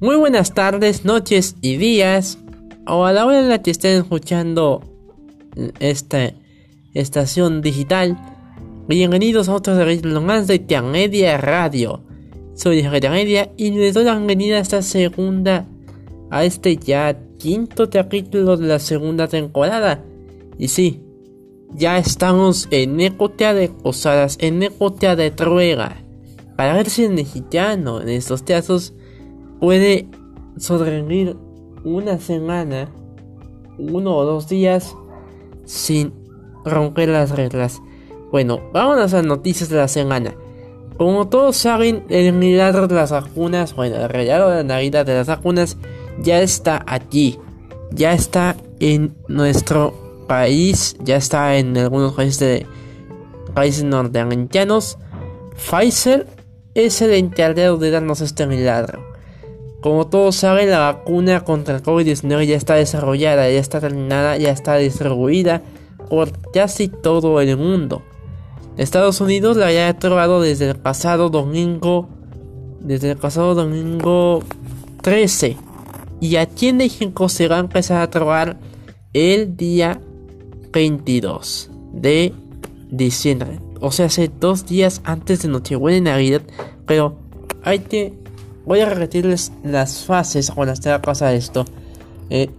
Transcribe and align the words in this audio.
Muy 0.00 0.14
buenas 0.14 0.54
tardes, 0.54 1.04
noches 1.04 1.56
y 1.60 1.76
días, 1.76 2.38
o 2.86 3.04
a 3.04 3.12
la 3.12 3.26
hora 3.26 3.40
en 3.40 3.48
la 3.48 3.62
que 3.62 3.72
estén 3.72 4.00
escuchando 4.00 4.80
esta 5.80 6.34
estación 6.94 7.62
digital. 7.62 8.16
Bienvenidos 8.86 9.48
a 9.48 9.56
otro 9.56 9.76
capítulo 9.76 10.20
más 10.20 10.46
de 10.46 10.60
Tianedia 10.60 11.36
Radio. 11.36 12.04
Soy 12.54 12.80
Tianedia 13.00 13.50
y 13.56 13.72
les 13.72 13.92
doy 13.92 14.04
la 14.04 14.14
bienvenida 14.14 14.58
a 14.58 14.60
esta 14.60 14.82
segunda, 14.82 15.66
a 16.30 16.44
este 16.44 16.76
ya 16.76 17.18
quinto 17.36 17.90
capítulo 17.90 18.56
de 18.56 18.68
la 18.68 18.78
segunda 18.78 19.26
temporada. 19.26 20.04
Y 20.58 20.68
sí, 20.68 21.02
ya 21.74 21.98
estamos 21.98 22.68
en 22.70 23.00
Ecotea 23.00 23.52
de 23.52 23.68
Posadas, 23.68 24.38
en 24.40 24.62
Ecotea 24.62 25.16
de 25.16 25.32
Truega. 25.32 26.04
Para 26.56 26.74
ver 26.74 26.88
si 26.88 27.02
el 27.02 27.14
mexicano 27.14 28.00
en 28.00 28.10
estos 28.10 28.44
casos 28.44 28.94
puede 29.60 30.08
sobrevivir 30.56 31.36
una 31.84 32.18
semana, 32.18 32.88
uno 33.78 34.16
o 34.16 34.24
dos 34.24 34.48
días 34.48 34.94
sin 35.64 36.12
romper 36.64 37.08
las 37.08 37.30
reglas. 37.30 37.80
Bueno, 38.30 38.60
vamos 38.72 38.96
a 38.96 39.16
las 39.16 39.24
noticias 39.24 39.68
de 39.68 39.76
la 39.76 39.88
semana. 39.88 40.34
Como 40.96 41.28
todos 41.28 41.56
saben, 41.56 42.04
el 42.08 42.32
milagro 42.32 42.88
de 42.88 42.96
las 42.96 43.12
vacunas, 43.12 43.74
bueno, 43.74 43.96
el 43.96 44.08
regalo 44.08 44.50
de 44.50 44.56
la 44.56 44.64
Navidad 44.64 45.06
de 45.06 45.14
las 45.14 45.28
vacunas 45.28 45.76
ya 46.20 46.40
está 46.40 46.84
aquí. 46.86 47.38
Ya 47.92 48.12
está 48.12 48.56
en 48.80 49.14
nuestro 49.28 49.94
país, 50.26 50.96
ya 51.00 51.16
está 51.16 51.56
en 51.56 51.76
algunos 51.76 52.14
países, 52.14 52.38
de, 52.40 52.66
países 53.54 53.84
norteamericanos. 53.84 54.98
Pfizer 55.56 56.26
es 56.74 57.00
el 57.00 57.12
encargado 57.12 57.78
de 57.78 57.90
darnos 57.90 58.20
este 58.20 58.46
milagro. 58.46 59.07
Como 59.80 60.08
todos 60.08 60.34
saben, 60.34 60.70
la 60.70 60.80
vacuna 60.80 61.44
contra 61.44 61.76
el 61.76 61.82
COVID-19 61.82 62.46
ya 62.46 62.56
está 62.56 62.74
desarrollada, 62.74 63.48
ya 63.48 63.60
está 63.60 63.80
terminada, 63.80 64.36
ya 64.36 64.50
está 64.50 64.76
distribuida 64.76 65.62
por 66.10 66.32
casi 66.52 66.88
todo 66.88 67.40
el 67.40 67.56
mundo. 67.56 68.02
Estados 68.76 69.20
Unidos 69.20 69.56
la 69.56 69.66
había 69.66 69.88
aprobado 69.88 70.40
desde 70.40 70.70
el 70.70 70.76
pasado 70.76 71.30
domingo, 71.30 72.08
desde 72.80 73.12
el 73.12 73.16
pasado 73.16 73.54
domingo 73.54 74.42
13. 75.02 75.56
Y 76.20 76.36
aquí 76.36 76.68
en 76.68 76.78
México 76.78 77.28
se 77.28 77.48
va 77.48 77.56
a 77.56 77.60
empezar 77.60 78.02
a 78.02 78.10
probar 78.10 78.58
el 79.12 79.56
día 79.56 80.00
22 80.72 81.70
de 81.92 82.34
diciembre. 82.90 83.60
O 83.80 83.92
sea, 83.92 84.06
hace 84.06 84.28
dos 84.28 84.66
días 84.66 85.00
antes 85.04 85.42
de 85.42 85.48
Nochebuena 85.48 85.98
y 85.98 86.00
Navidad. 86.00 86.42
Pero 86.86 87.16
hay 87.62 87.80
que 87.80 88.18
voy 88.68 88.80
a 88.80 88.84
repetirles 88.84 89.50
las 89.64 90.04
fases 90.04 90.50
cuando 90.50 90.74
esté 90.74 90.92
a 90.92 91.00
pasar 91.00 91.34
esto. 91.34 91.64
Eh, 92.28 92.50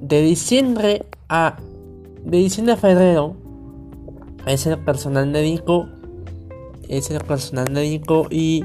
de 0.00 0.22
diciembre 0.22 1.06
a. 1.28 1.58
De 2.24 2.38
diciembre 2.38 2.72
a 2.72 2.76
febrero. 2.78 3.36
Es 4.46 4.66
el 4.66 4.78
personal 4.78 5.26
médico. 5.28 5.86
Es 6.88 7.10
el 7.10 7.20
personal 7.20 7.70
médico 7.70 8.26
y. 8.30 8.64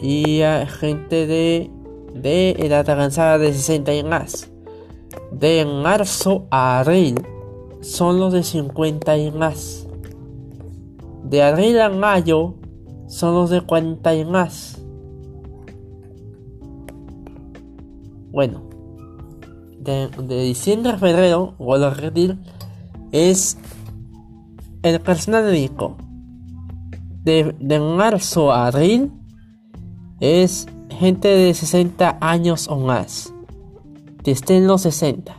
Y 0.00 0.42
gente 0.80 1.26
de. 1.26 1.70
De 2.12 2.50
edad 2.58 2.90
avanzada 2.90 3.38
de 3.38 3.52
60 3.52 3.94
y 3.94 4.02
más. 4.02 4.50
De 5.30 5.64
marzo 5.64 6.48
a 6.50 6.80
abril. 6.80 7.22
Son 7.82 8.18
los 8.18 8.32
de 8.32 8.42
50 8.42 9.16
y 9.16 9.30
más. 9.30 9.86
De 11.22 11.44
abril 11.44 11.80
a 11.80 11.88
mayo. 11.88 12.54
Son 13.06 13.34
los 13.34 13.50
de 13.50 13.60
40 13.60 14.14
y 14.16 14.24
más 14.24 14.79
Bueno, 18.32 18.62
de, 19.78 20.08
diciembre 20.42 20.92
a 20.92 20.98
febrero, 20.98 21.54
vuelvo 21.58 21.86
a 21.86 21.90
repetir, 21.90 22.38
es 23.12 23.58
el 24.82 25.00
personal 25.00 25.44
médico. 25.44 25.96
De, 27.24 27.54
de 27.58 27.80
marzo 27.80 28.50
a 28.50 28.68
abril 28.68 29.12
es 30.20 30.66
gente 30.90 31.28
de 31.28 31.52
60 31.52 32.18
años 32.20 32.68
o 32.68 32.78
más. 32.78 33.34
En 34.24 34.66
los 34.66 34.82
60. 34.82 35.36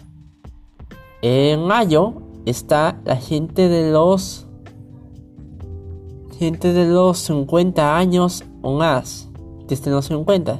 En 1.21 1.63
mayo 1.65 2.15
está 2.45 2.99
la 3.05 3.15
gente 3.15 3.69
de 3.69 3.91
los 3.91 4.47
gente 6.37 6.73
de 6.73 6.87
los 6.87 7.19
50 7.19 7.95
años 7.95 8.43
o 8.61 8.73
más. 8.77 9.29
En 9.69 9.91
los 9.91 10.05
50 10.07 10.59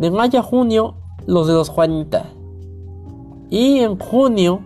de 0.00 0.10
mayo 0.10 0.40
a 0.40 0.42
junio 0.42 0.94
los 1.26 1.46
de 1.46 1.52
los 1.52 1.70
40. 1.70 2.24
Y 3.50 3.80
en 3.80 3.98
junio, 3.98 4.62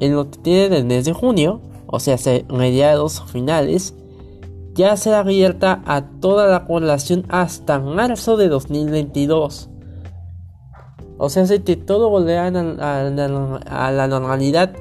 en 0.00 0.14
lo 0.14 0.30
que 0.30 0.38
tiene 0.38 0.70
del 0.70 0.86
mes 0.86 1.04
de 1.04 1.12
junio, 1.12 1.60
o 1.86 2.00
sea, 2.00 2.16
mediados 2.48 3.22
finales, 3.24 3.94
ya 4.74 4.96
será 4.96 5.18
abierta 5.18 5.82
a 5.84 6.06
toda 6.20 6.46
la 6.46 6.66
población 6.66 7.26
hasta 7.28 7.78
marzo 7.78 8.38
de 8.38 8.48
2022. 8.48 9.68
O 11.18 11.28
sea, 11.28 11.44
que 11.58 11.76
todo 11.76 12.08
volverá 12.08 12.46
a, 12.46 13.90
la 13.90 14.08
normalidad 14.08 14.72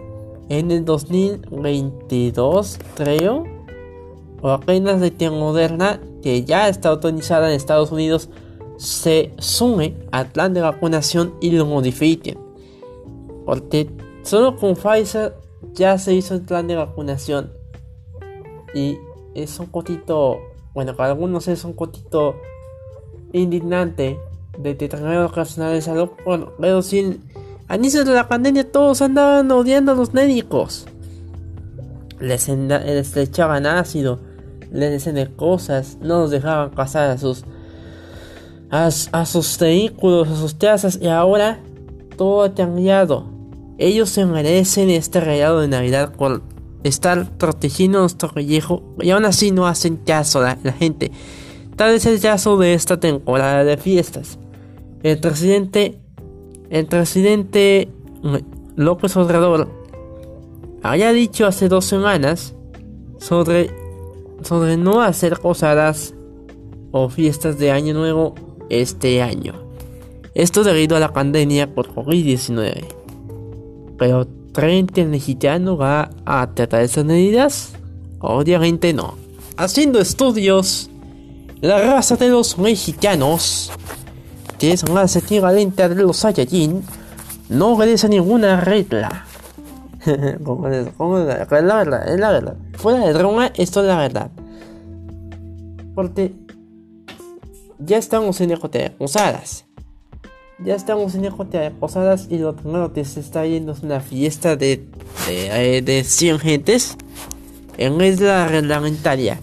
en 0.47 0.71
el 0.71 0.85
2022, 0.85 2.79
creo. 2.95 3.43
O 4.41 4.51
apenas 4.51 5.01
de 5.01 5.13
que 5.13 5.29
Moderna, 5.29 5.99
que 6.23 6.45
ya 6.45 6.69
está 6.69 6.87
autorizada 6.87 7.49
en 7.49 7.55
Estados 7.55 7.91
Unidos 7.91 8.29
se 8.79 9.33
sume 9.39 9.97
al 10.11 10.27
plan 10.27 10.53
de 10.53 10.61
vacunación 10.61 11.35
y 11.41 11.51
lo 11.51 11.65
modifiquen. 11.65 12.39
Porque 13.45 13.91
solo 14.23 14.55
con 14.55 14.75
Pfizer 14.75 15.35
ya 15.73 15.97
se 15.97 16.13
hizo 16.13 16.33
el 16.33 16.41
plan 16.41 16.65
de 16.67 16.77
vacunación. 16.77 17.51
Y 18.73 18.97
es 19.35 19.59
un 19.59 19.65
cotito, 19.65 20.39
bueno, 20.73 20.95
para 20.95 21.09
algunos 21.11 21.49
es 21.49 21.65
un 21.65 21.73
cotito 21.73 22.37
indignante 23.33 24.17
de 24.57 24.75
Determinado 24.75 25.27
ocasional 25.27 25.73
de 25.73 25.81
salud. 25.81 26.11
Bueno, 26.23 26.53
pero 26.57 26.81
si 26.81 27.19
al 27.67 27.79
inicio 27.79 28.05
de 28.05 28.13
la 28.13 28.29
pandemia 28.29 28.71
todos 28.71 29.01
andaban 29.01 29.51
odiando 29.51 29.91
a 29.91 29.95
los 29.95 30.13
médicos. 30.13 30.85
Les, 32.21 32.47
les 32.47 33.17
echaban 33.17 33.65
ácido, 33.65 34.19
les 34.71 34.91
decían 34.91 35.33
cosas, 35.35 35.97
no 36.01 36.19
los 36.19 36.31
dejaban 36.31 36.71
pasar 36.71 37.09
a 37.09 37.17
sus 37.17 37.43
a, 38.71 39.25
sus 39.25 39.57
vehículos, 39.57 40.27
a 40.27 40.35
sus 40.35 40.53
casas 40.53 40.99
y 41.01 41.07
ahora 41.07 41.59
todo 42.17 42.43
ha 42.43 42.53
cambiado. 42.53 43.25
Ellos 43.77 44.09
se 44.09 44.25
merecen 44.25 44.89
este 44.89 45.21
regalo 45.21 45.61
de 45.61 45.67
Navidad 45.67 46.11
por 46.13 46.41
estar 46.83 47.31
protegiendo 47.37 47.99
nuestro 47.99 48.29
pellejo 48.29 48.83
y 48.99 49.09
aún 49.09 49.25
así 49.25 49.51
no 49.51 49.67
hacen 49.67 49.97
caso 49.97 50.39
a 50.39 50.57
la, 50.63 50.73
gente. 50.73 51.11
Tal 51.75 51.91
es 51.91 52.05
el 52.05 52.19
caso 52.19 52.57
de 52.57 52.73
esta 52.73 52.99
temporada 52.99 53.63
de 53.63 53.77
fiestas. 53.77 54.37
El 55.01 55.19
presidente, 55.19 55.99
el 56.69 56.85
presidente 56.85 57.89
López 58.75 59.15
Obrador 59.15 59.69
había 60.83 61.11
dicho 61.13 61.45
hace 61.45 61.69
dos 61.69 61.85
semanas 61.85 62.53
sobre, 63.17 63.71
sobre 64.43 64.77
no 64.77 65.01
hacer 65.01 65.39
posadas 65.39 66.13
o 66.91 67.09
fiestas 67.09 67.57
de 67.57 67.71
Año 67.71 67.93
Nuevo 67.93 68.35
este 68.69 69.21
año. 69.21 69.53
Esto 70.33 70.63
debido 70.63 70.95
a 70.95 70.99
la 70.99 71.13
pandemia 71.13 71.73
por 71.73 71.93
COVID-19. 71.93 72.85
Pero 73.97 74.27
¿Trent 74.53 74.97
el 74.97 75.09
mexicano 75.09 75.77
va 75.77 76.09
a 76.25 76.49
tratar 76.53 76.81
esas 76.81 77.05
medidas? 77.05 77.73
Obviamente 78.19 78.93
no. 78.93 79.15
Haciendo 79.57 79.99
estudios, 79.99 80.89
la 81.61 81.79
raza 81.79 82.15
de 82.15 82.29
los 82.29 82.57
mexicanos, 82.57 83.71
que 84.57 84.71
es 84.71 84.89
más 84.89 85.15
equivalente 85.15 85.83
a 85.83 85.89
de 85.89 85.95
los 85.95 86.17
Saiyajin, 86.17 86.83
no 87.49 87.73
obedece 87.73 88.09
ninguna 88.09 88.61
regla. 88.61 89.25
como, 90.43 90.67
es, 90.67 90.87
la, 90.97 91.75
verdad, 91.75 92.09
es 92.09 92.19
la 92.19 92.31
verdad. 92.31 92.55
Fuera 92.73 93.05
de 93.05 93.13
broma, 93.13 93.51
esto 93.55 93.81
es 93.81 93.87
la 93.87 93.97
verdad. 93.97 94.31
Porque 95.93 96.33
ya 97.79 97.97
estamos 97.97 98.41
en 98.41 98.51
EJT 98.51 98.97
Posadas. 98.97 99.65
Ya 100.63 100.75
estamos 100.75 101.15
en 101.15 101.25
EJT 101.25 101.79
Posadas 101.79 102.27
y 102.29 102.37
lo 102.37 102.55
primero 102.55 102.93
que 102.93 103.05
se 103.05 103.21
está 103.21 103.45
yendo 103.45 103.71
es 103.71 103.81
una 103.81 104.01
fiesta 104.01 104.55
de, 104.55 104.87
de, 105.27 105.81
de 105.81 106.03
100 106.03 106.39
gentes 106.39 106.97
en 107.77 107.99
isla 108.01 108.47
reglamentaria. 108.47 109.39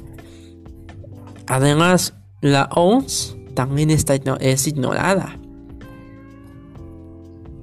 Además, 1.47 2.15
la 2.43 2.69
OMS 2.75 3.37
también 3.55 3.91
está, 3.91 4.15
es 4.41 4.67
ignorada. 4.67 5.39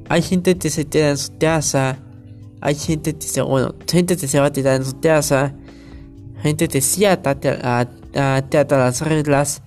Hay 0.09 0.21
gente 0.21 0.57
que 0.57 0.69
se 0.69 0.85
queda 0.85 1.11
en 1.11 1.17
su 1.17 1.37
casa. 1.37 1.99
Hay 2.61 2.75
gente 2.75 3.15
que 3.15 3.27
se, 3.27 3.41
bueno, 3.41 3.75
gente 3.87 4.17
que 4.17 4.27
se 4.27 4.39
va 4.39 4.47
a 4.47 4.51
tirar 4.51 4.77
en 4.77 4.85
su 4.85 4.99
casa. 4.99 5.53
Gente 6.41 6.67
que 6.67 6.81
sí 6.81 7.05
atata, 7.05 7.59
a, 7.61 8.43
las 8.69 9.01
reglas 9.01 9.61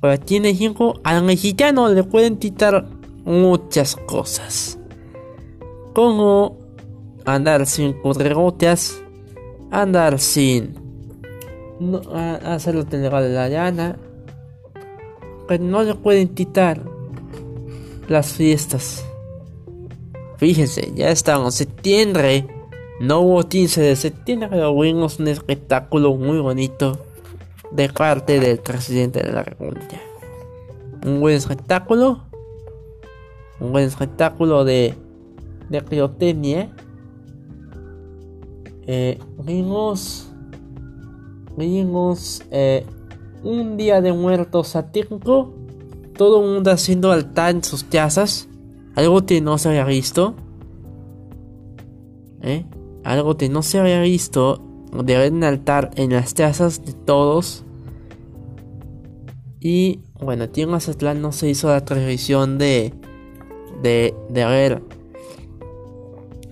Pero 0.00 0.18
tiene 0.20 0.54
5, 0.54 1.00
al 1.02 1.24
mexicano 1.24 1.88
le 1.88 2.04
pueden 2.04 2.36
quitar 2.36 2.86
muchas 3.24 3.96
cosas. 3.96 4.78
Como 5.92 6.56
andar 7.24 7.66
sin 7.66 7.94
cuadrigotas, 7.94 9.02
andar 9.70 10.20
sin 10.20 10.74
no, 11.80 12.00
hacerlo 12.44 12.86
legal 12.90 13.24
de 13.24 13.34
la 13.34 13.48
llana, 13.48 13.98
pero 15.48 15.64
no 15.64 15.82
le 15.82 15.94
pueden 15.94 16.28
quitar 16.28 16.80
las 18.08 18.32
fiestas. 18.32 19.04
Fíjense, 20.36 20.92
ya 20.94 21.10
estamos 21.10 21.60
en 21.60 21.66
septiembre. 21.66 22.46
No 23.00 23.20
hubo 23.20 23.42
15 23.42 23.80
de 23.80 23.96
septiembre, 23.96 24.48
pero 24.50 24.72
un 24.72 25.28
espectáculo 25.28 26.14
muy 26.14 26.38
bonito 26.38 27.07
de 27.70 27.88
parte 27.88 28.40
del 28.40 28.58
presidente 28.58 29.20
de 29.22 29.32
la 29.32 29.42
República. 29.42 30.00
Un 31.04 31.20
buen 31.20 31.36
espectáculo. 31.36 32.24
Un 33.60 33.72
buen 33.72 33.84
espectáculo 33.86 34.64
de, 34.64 34.94
de 35.68 35.84
criotecnia. 35.84 36.74
Eh, 38.86 39.18
vimos. 39.44 40.32
Vimos 41.56 42.42
eh, 42.50 42.86
un 43.42 43.76
día 43.76 44.00
de 44.00 44.12
muertos 44.12 44.68
satírico. 44.68 45.54
Todo 46.16 46.42
el 46.42 46.50
mundo 46.50 46.70
haciendo 46.70 47.12
altar 47.12 47.54
en 47.54 47.64
sus 47.64 47.84
casas. 47.84 48.48
Algo 48.94 49.24
que 49.26 49.40
no 49.40 49.58
se 49.58 49.68
había 49.68 49.84
visto. 49.84 50.34
¿Eh? 52.42 52.64
Algo 53.04 53.36
que 53.36 53.48
no 53.48 53.62
se 53.62 53.78
había 53.78 54.00
visto 54.00 54.67
de 54.92 55.16
haber 55.16 55.32
un 55.32 55.44
altar 55.44 55.90
en 55.96 56.12
las 56.12 56.34
casas 56.34 56.84
de 56.84 56.92
todos. 56.92 57.64
Y 59.60 60.00
bueno, 60.20 60.44
aquí 60.44 60.62
en 60.62 60.70
Mazatlán 60.70 61.20
no 61.20 61.32
se 61.32 61.48
hizo 61.48 61.68
la 61.68 61.84
tradición 61.84 62.58
de. 62.58 62.94
de. 63.82 64.14
de 64.30 64.42
haber. 64.42 64.82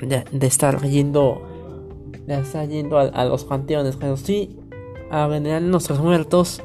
de, 0.01 0.47
estar 0.47 0.83
yendo. 0.83 1.43
de 2.27 2.41
estar 2.41 2.69
yendo 2.69 2.99
a, 2.99 3.25
los 3.25 3.45
panteones, 3.45 3.97
pero 3.97 4.17
sí 4.17 4.57
a 5.11 5.27
venerar 5.27 5.63
a 5.63 5.67
nuestros 5.67 6.01
muertos 6.01 6.61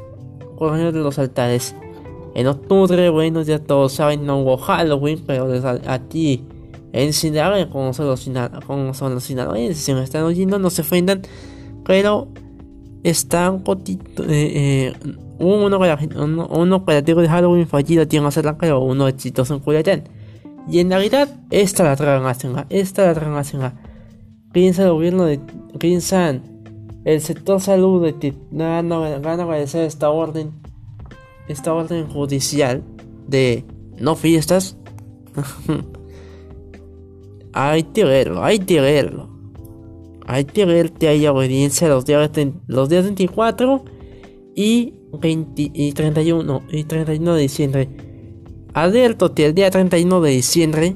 por 0.58 0.78
de 0.78 0.92
los 0.92 1.18
altares. 1.20 1.76
En 2.34 2.48
octubre, 2.48 3.10
bueno, 3.10 3.42
ya 3.42 3.60
todos 3.60 3.94
saben, 3.94 4.26
no 4.26 4.40
hubo 4.40 4.58
Halloween, 4.58 5.22
pero 5.26 5.50
aquí 5.88 6.46
en 6.94 7.14
Sinaloa, 7.14 7.70
como 7.70 7.94
son 7.94 8.08
los, 8.08 8.30
como 8.68 8.94
son 8.94 9.16
los 9.16 9.24
sinaloenses, 9.24 9.84
si 9.84 9.94
me 9.94 10.04
están 10.04 10.24
oyendo, 10.24 10.60
no 10.60 10.70
se 10.70 10.82
ofendan, 10.82 11.24
pero 11.86 12.28
están 13.04 13.60
cotito, 13.60 14.24
eh, 14.24 14.28
eh, 14.30 14.94
uno, 15.40 15.80
uno, 16.18 16.48
uno 16.48 16.76
operativo 16.76 17.22
de 17.22 17.30
Halloween 17.30 17.68
fallido 17.68 18.08
tiene 18.08 18.26
que 18.28 18.32
ser 18.32 18.56
pero 18.60 18.82
uno 18.82 19.08
exitoso 19.08 19.56
en 19.56 19.60
Culiacán. 19.60 20.04
Y 20.70 20.80
en 20.80 20.90
realidad, 20.90 21.30
esta 21.50 21.84
la 21.84 21.96
tragan 21.96 22.26
a 22.26 22.66
esta 22.70 23.06
la 23.06 23.14
tragan 23.14 23.64
a 23.64 23.74
Piensa 24.52 24.84
el 24.84 24.92
gobierno 24.92 25.26
de. 25.26 25.40
Piensan 25.80 26.44
el 27.04 27.22
sector 27.22 27.60
salud 27.60 28.04
de 28.04 28.18
que 28.18 28.34
van 28.52 28.92
a 28.92 29.44
agradecer 29.44 29.86
esta 29.86 30.10
orden. 30.10 30.52
Esta 31.48 31.74
orden 31.74 32.08
judicial 32.08 32.84
de 33.28 33.66
no 34.00 34.16
fiestas. 34.16 34.78
hay 37.54 37.84
que 37.84 38.04
verlo, 38.04 38.44
hay 38.44 38.60
que 38.60 38.82
verlo. 38.82 39.31
Hay 40.32 40.46
que 40.46 40.64
ver 40.64 40.94
que 40.94 41.10
haya 41.10 41.34
obediencia 41.34 41.90
los 41.90 42.06
días, 42.06 42.32
los 42.68 42.88
días 42.88 43.04
24 43.04 43.84
y, 44.56 44.94
20, 45.12 45.72
y 45.74 45.92
31 45.92 46.62
y 46.72 46.86
31 46.86 47.36
de 47.36 47.42
diciembre. 47.42 47.90
Advierto 48.74 49.34
el 49.36 49.54
día 49.54 49.70
31 49.70 50.22
de 50.22 50.32
diciembre 50.32 50.96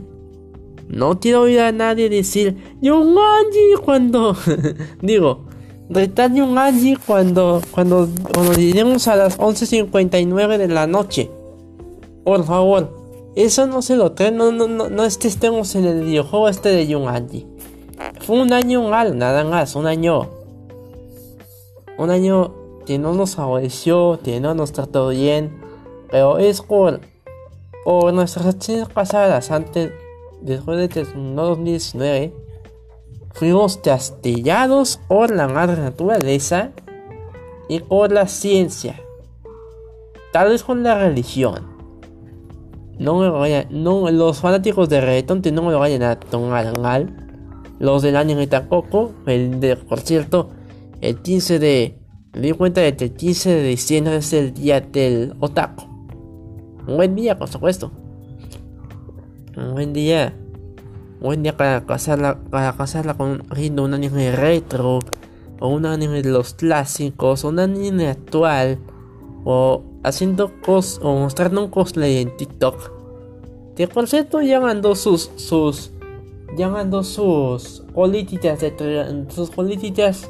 no 0.87 1.19
quiero 1.19 1.41
oír 1.41 1.59
a 1.59 1.73
nadie 1.73 2.07
decir 2.07 2.55
Angie 2.81 3.75
cuando 3.83 4.37
digo 5.01 5.47
un 5.89 6.57
Angie 6.57 6.95
cuando 7.05 7.61
cuando 7.71 8.07
cuando 8.33 8.53
lleguemos 8.53 9.09
a 9.09 9.17
las 9.17 9.37
11.59 9.37 10.57
de 10.57 10.67
la 10.69 10.87
noche. 10.87 11.29
Por 12.23 12.45
favor, 12.45 12.95
eso 13.35 13.67
no 13.67 13.81
se 13.81 13.97
lo 13.97 14.13
traen, 14.13 14.37
no, 14.37 14.53
no, 14.53 14.69
no, 14.69 14.89
no 14.89 15.03
estemos 15.03 15.75
en 15.75 15.83
el 15.83 16.05
videojuego 16.05 16.47
este 16.47 16.69
de 16.69 16.87
Angie. 17.09 17.54
Fue 18.21 18.41
un 18.41 18.53
año 18.53 18.89
mal, 18.89 19.17
nada 19.17 19.43
más, 19.43 19.75
un 19.75 19.87
año. 19.87 20.29
Un 21.97 22.09
año 22.09 22.53
que 22.85 22.97
no 22.97 23.13
nos 23.13 23.35
favoreció, 23.35 24.19
que 24.23 24.39
no 24.39 24.53
nos 24.53 24.71
trató 24.71 25.09
bien. 25.09 25.61
Pero 26.09 26.37
es 26.37 26.61
por, 26.61 27.01
por 27.83 28.13
nuestras 28.13 28.45
acciones 28.45 28.87
pasadas, 28.89 29.51
antes, 29.51 29.91
después 30.41 30.77
de 30.77 31.03
2019, 31.03 32.33
fuimos 33.33 33.77
castigados 33.77 34.99
por 35.07 35.31
la 35.31 35.47
madre 35.47 35.81
naturaleza 35.81 36.71
y 37.67 37.79
por 37.79 38.11
la 38.11 38.27
ciencia. 38.27 38.99
Tal 40.31 40.49
vez 40.49 40.63
con 40.63 40.83
la 40.83 40.97
religión. 40.97 41.75
No 42.97 43.19
me 43.19 43.29
vayan, 43.29 43.67
no, 43.71 44.09
los 44.09 44.39
fanáticos 44.39 44.87
de 44.87 45.01
reggaeton 45.01 45.41
no 45.53 45.63
me 45.63 45.75
vayan 45.75 46.03
a 46.03 46.19
tomar 46.19 46.79
mal. 46.79 47.24
Los 47.79 48.01
del 48.01 48.15
anime 48.15 48.47
tampoco. 48.47 49.11
El 49.25 49.59
de, 49.59 49.75
por 49.75 49.99
cierto, 49.99 50.49
el 51.01 51.17
15 51.17 51.59
de. 51.59 51.99
Me 52.33 52.41
di 52.41 52.51
cuenta 52.51 52.81
de 52.81 52.95
que 52.95 53.05
el 53.05 53.13
15 53.13 53.49
de 53.49 53.63
diciembre 53.63 54.17
es 54.17 54.33
el 54.33 54.53
día 54.53 54.81
del 54.81 55.33
otaku. 55.39 55.83
Un 56.87 56.97
buen 56.97 57.15
día, 57.15 57.37
por 57.37 57.47
supuesto. 57.47 57.91
Un 59.55 59.73
buen 59.73 59.93
día. 59.93 60.33
Un 61.15 61.27
buen 61.27 61.43
día 61.43 61.55
para 61.55 61.85
casarla, 61.85 62.37
para 62.49 62.73
casarla 62.73 63.15
con 63.15 63.43
un 63.49 63.93
anime 63.93 64.35
retro. 64.35 64.99
O 65.59 65.69
un 65.69 65.85
anime 65.85 66.21
de 66.21 66.31
los 66.31 66.53
clásicos. 66.53 67.45
O 67.45 67.49
un 67.49 67.59
anime 67.59 68.09
actual. 68.09 68.79
O 69.45 69.83
haciendo 70.03 70.51
cos 70.61 70.99
o 71.01 71.15
mostrando 71.15 71.63
un 71.63 71.69
cosplay 71.69 72.17
en 72.17 72.35
TikTok. 72.35 72.91
Que 73.75 73.87
por 73.87 74.07
cierto 74.07 74.41
llamando 74.41 74.95
sus 74.95 75.31
sus 75.35 75.91
llamando 76.57 77.03
sus 77.03 77.83
políticas 77.93 78.59
de 78.59 79.25
sus 79.29 79.49
políticas 79.49 80.29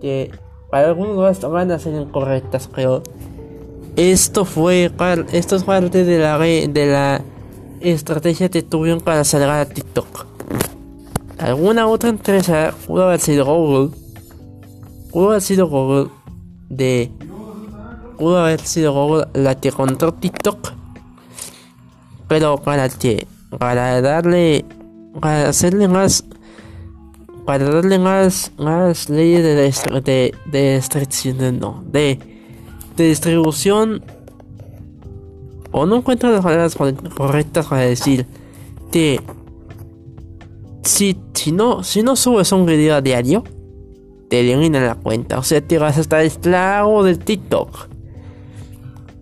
que 0.00 0.30
para 0.70 0.88
algunos 0.88 1.40
van 1.40 1.70
a 1.70 1.78
ser 1.78 1.94
incorrectas 1.94 2.68
creo. 2.68 3.02
Esto 3.96 4.44
fue 4.44 4.92
esto 5.32 5.56
es 5.56 5.64
parte 5.64 6.04
de 6.04 6.18
la 6.18 6.38
de 6.38 6.86
la 6.86 7.22
estrategia 7.80 8.48
que 8.48 8.62
tuvieron 8.62 9.00
para 9.00 9.24
salir 9.24 9.48
a 9.48 9.64
TikTok. 9.64 10.26
Alguna 11.38 11.86
otra 11.86 12.10
empresa 12.10 12.74
pudo 12.86 13.04
haber 13.04 13.20
sido 13.20 13.44
Google 13.46 13.90
pudo 15.10 15.30
haber 15.30 15.42
sido 15.42 15.68
Google 15.68 16.10
de 16.68 17.10
pudo 18.18 18.38
haber 18.38 18.60
sido 18.60 18.92
Google 18.92 19.26
la 19.34 19.54
que 19.54 19.72
controló 19.72 20.14
TikTok 20.14 20.72
pero 22.28 22.58
para 22.58 22.88
que 22.88 23.26
para 23.58 24.00
darle 24.02 24.64
para 25.20 25.48
hacerle 25.48 25.88
más 25.88 26.24
para 27.44 27.64
darle 27.70 27.98
más 27.98 28.52
más 28.58 29.08
leyes 29.08 29.42
de 29.42 29.54
de, 29.54 30.34
de 30.50 30.82
de, 31.90 32.18
de 32.96 33.04
distribución 33.08 34.04
o 35.70 35.86
no 35.86 35.96
encuentro 35.96 36.30
las 36.30 36.42
palabras 36.42 36.76
correctas 37.14 37.66
para 37.66 37.82
decir 37.82 38.26
que 38.90 39.20
si, 40.82 41.18
si 41.34 41.52
no 41.52 41.82
si 41.84 42.02
no 42.02 42.16
subes 42.16 42.52
un 42.52 42.66
video 42.66 42.96
a 42.96 43.00
diario 43.00 43.44
te 44.28 44.40
eliminan 44.40 44.86
la 44.86 44.94
cuenta. 44.94 45.38
O 45.38 45.42
sea 45.42 45.60
te 45.60 45.78
vas 45.78 45.96
a 45.98 46.00
estar 46.00 46.20
esclavo 46.22 47.02
del 47.02 47.18
TikTok. 47.18 47.88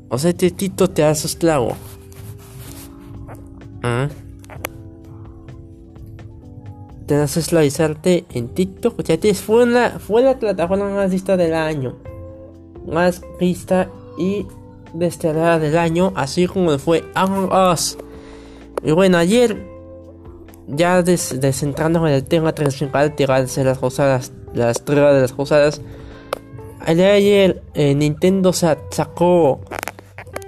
O 0.08 0.18
sea 0.18 0.30
este 0.30 0.50
TikTok 0.50 0.92
te 0.92 1.04
hace 1.04 1.26
esclavo. 1.26 1.76
¿Ah? 3.82 4.08
Te 7.06 7.22
esclavizarte 7.22 8.24
en 8.32 8.48
TikTok. 8.48 9.02
Ya 9.02 9.18
te 9.18 9.32
fue 9.34 9.66
la, 9.66 9.98
fue 9.98 10.22
la 10.22 10.38
plataforma 10.38 10.90
más 10.90 11.10
vista 11.10 11.36
del 11.36 11.54
año. 11.54 11.96
Más 12.86 13.22
vista 13.40 13.88
y 14.18 14.46
descargada 14.92 15.58
del 15.58 15.78
año. 15.78 16.12
Así 16.16 16.46
como 16.46 16.78
fue 16.78 17.04
Among 17.14 17.50
Us. 17.52 17.96
Y 18.82 18.90
bueno, 18.92 19.18
ayer. 19.18 19.74
Ya 20.68 21.00
des, 21.00 21.40
descentrando 21.40 22.04
en 22.06 22.14
el 22.14 22.24
tema 22.24 22.52
principal. 22.52 23.14
Tirarse 23.14 23.62
las 23.62 23.78
cosas. 23.78 24.32
Las 24.52 24.84
tres 24.84 24.98
de 24.98 25.20
las 25.20 25.32
cosas. 25.32 25.80
Ayer, 26.80 27.62
eh, 27.74 27.94
Nintendo 27.94 28.52
sacó. 28.52 29.60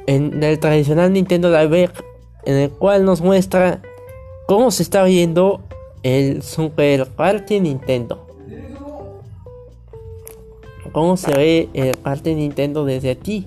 En 0.06 0.42
el 0.42 0.58
tradicional 0.58 1.12
Nintendo 1.12 1.50
Live 1.50 1.90
en 2.48 2.56
el 2.56 2.70
cual 2.70 3.04
nos 3.04 3.20
muestra 3.20 3.82
cómo 4.46 4.70
se 4.70 4.82
está 4.82 5.04
viendo 5.04 5.60
el 6.02 6.42
Super 6.42 7.08
Kart 7.16 7.50
Nintendo. 7.50 8.26
¿Cómo 10.92 11.16
se 11.16 11.30
ve 11.32 11.68
el 11.74 11.96
Kart 11.98 12.26
Nintendo 12.26 12.84
desde 12.84 13.10
aquí? 13.10 13.46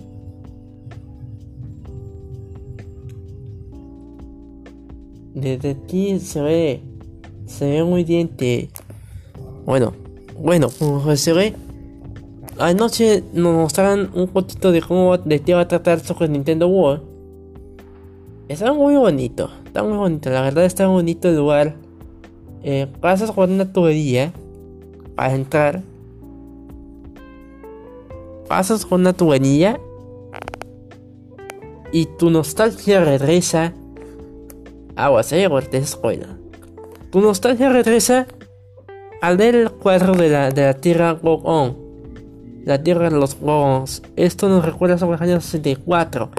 Desde 5.33 5.71
aquí 5.71 6.19
se 6.19 6.41
ve, 6.41 6.83
se 7.45 7.69
ve 7.69 7.83
muy 7.83 8.03
diente. 8.03 8.69
Bueno, 9.65 9.93
bueno, 10.37 10.69
como 10.77 11.15
se 11.15 11.33
ve, 11.33 11.53
anoche 12.57 13.23
nos 13.33 13.53
mostraron 13.55 14.11
un 14.13 14.27
poquito 14.27 14.71
de 14.71 14.81
cómo 14.81 15.17
de 15.17 15.39
qué 15.41 15.53
va 15.53 15.61
a 15.61 15.67
tratar 15.67 15.99
Super 15.99 16.29
Nintendo 16.29 16.67
World. 16.67 17.03
Está 18.49 18.73
muy 18.73 18.95
bonito, 18.95 19.49
está 19.65 19.81
muy 19.83 19.97
bonito, 19.97 20.29
la 20.29 20.41
verdad 20.41 20.65
está 20.65 20.87
bonito 20.87 21.29
el 21.29 21.37
lugar. 21.37 21.75
Eh, 22.63 22.87
pasas 22.99 23.31
con 23.31 23.51
una 23.51 23.71
tubería 23.71 24.33
para 25.15 25.33
entrar. 25.33 25.81
Pasas 28.47 28.85
con 28.85 29.01
una 29.01 29.13
tubería 29.13 29.79
y 31.91 32.05
tu 32.17 32.29
nostalgia 32.29 33.03
regresa. 33.03 33.73
Aguas, 34.95 35.31
eh, 35.31 35.49
te 35.69 35.85
spoiler. 35.85 36.29
Tu 37.11 37.21
nostalgia 37.21 37.69
regresa 37.69 38.27
al 39.21 39.37
ver 39.37 39.55
el 39.55 39.71
cuadro 39.71 40.13
de 40.13 40.29
la, 40.29 40.51
de 40.51 40.63
la 40.63 40.73
tierra 40.73 41.11
Gogon. 41.13 41.77
La 42.65 42.83
tierra 42.83 43.09
de 43.09 43.17
los 43.17 43.39
Gogons. 43.39 44.03
Esto 44.15 44.49
nos 44.49 44.63
recuerda 44.63 44.97
sobre 44.97 45.17
el 45.17 45.23
año 45.23 45.41
64. 45.41 46.29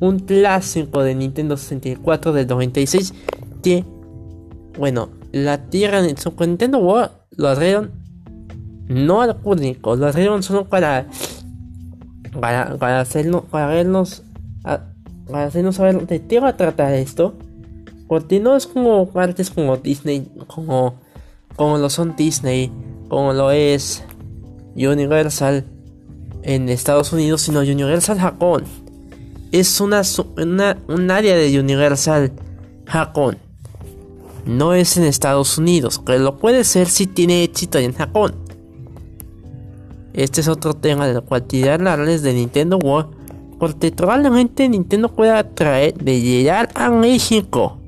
Un 0.00 0.20
clásico 0.20 1.02
de 1.02 1.14
Nintendo 1.14 1.56
64 1.56 2.32
del 2.32 2.46
96. 2.46 3.14
Que, 3.62 3.84
bueno, 4.78 5.10
la 5.32 5.68
tierra 5.68 6.06
en 6.06 6.16
Super 6.16 6.48
Nintendo 6.48 6.78
World 6.78 7.10
lo 7.36 7.48
abrieron 7.48 7.90
no 8.88 9.22
al 9.22 9.36
público, 9.36 9.96
lo 9.96 10.06
abrieron 10.06 10.42
solo 10.42 10.68
para 10.68 11.06
para, 12.38 12.76
para 12.76 13.00
hacernos 13.00 13.42
para 13.44 13.66
vernos 13.66 14.22
para 15.32 15.46
hacernos 15.46 15.76
saber 15.76 16.06
de 16.06 16.22
qué 16.26 16.40
va 16.40 16.48
a 16.48 16.56
tratar 16.56 16.92
esto. 16.92 17.34
Porque 18.06 18.40
no 18.40 18.56
es 18.56 18.66
como 18.66 19.08
partes 19.08 19.50
como 19.50 19.76
Disney, 19.78 20.30
como, 20.46 20.94
como 21.56 21.78
lo 21.78 21.88
son 21.88 22.14
Disney, 22.14 22.70
como 23.08 23.32
lo 23.32 23.50
es 23.50 24.04
Universal 24.76 25.64
en 26.42 26.68
Estados 26.68 27.12
Unidos, 27.12 27.42
sino 27.42 27.60
Universal 27.60 28.18
Japón. 28.18 28.64
Es 29.50 29.80
una, 29.80 30.02
una 30.36 30.76
un 30.88 31.10
área 31.10 31.36
de 31.36 31.58
Universal 31.58 32.32
Japón. 32.86 33.38
No 34.44 34.74
es 34.74 34.96
en 34.96 35.04
Estados 35.04 35.58
Unidos, 35.58 35.98
que 35.98 36.18
lo 36.18 36.38
puede 36.38 36.64
ser 36.64 36.88
si 36.88 37.06
tiene 37.06 37.44
éxito 37.44 37.78
en 37.78 37.92
Japón. 37.92 38.34
Este 40.14 40.40
es 40.40 40.48
otro 40.48 40.74
tema 40.74 41.06
de 41.06 41.20
cual 41.20 41.44
hablarles 41.68 42.22
de 42.22 42.34
Nintendo 42.34 42.76
World 42.78 43.22
porque 43.62 43.92
probablemente 43.92 44.68
Nintendo 44.68 45.08
pueda 45.08 45.54
traer 45.54 45.94
de 45.94 46.20
llegar 46.20 46.68
a 46.74 46.90
México 46.90 47.78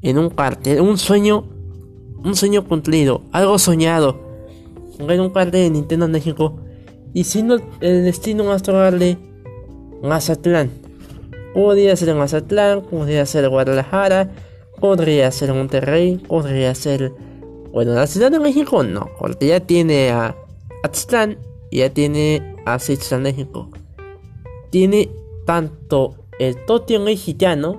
en 0.00 0.16
un 0.16 0.30
cartel, 0.30 0.80
un 0.80 0.96
sueño, 0.96 1.44
un 2.24 2.34
sueño 2.34 2.66
cumplido, 2.66 3.20
algo 3.30 3.58
soñado. 3.58 4.18
En 4.98 5.20
un 5.20 5.28
cartel 5.28 5.64
de 5.64 5.70
Nintendo 5.70 6.06
en 6.06 6.12
México 6.12 6.56
y 7.12 7.24
siendo 7.24 7.56
el 7.82 8.04
destino 8.04 8.44
más 8.44 8.62
probable 8.62 9.18
Mazatlán. 10.02 10.70
Podría 11.52 11.94
ser 11.94 12.14
Mazatlán, 12.14 12.80
podría 12.80 13.26
ser 13.26 13.50
Guadalajara, 13.50 14.30
podría 14.82 15.30
ser 15.30 15.54
Monterrey, 15.54 16.18
podría 16.18 16.74
ser. 16.74 17.14
Bueno, 17.72 17.94
la 17.94 18.06
Ciudad 18.06 18.30
de 18.30 18.38
México 18.38 18.82
no, 18.82 19.08
porque 19.18 19.46
ya 19.46 19.60
tiene 19.60 20.10
a 20.10 20.36
Atztlán 20.82 21.38
y 21.70 21.78
ya 21.78 21.88
tiene 21.88 22.54
a 22.66 22.78
Citlán 22.78 23.22
México 23.22 23.70
tiene 24.72 25.10
tanto 25.44 26.14
el 26.38 26.56
totie 26.64 26.98
mexicano 26.98 27.78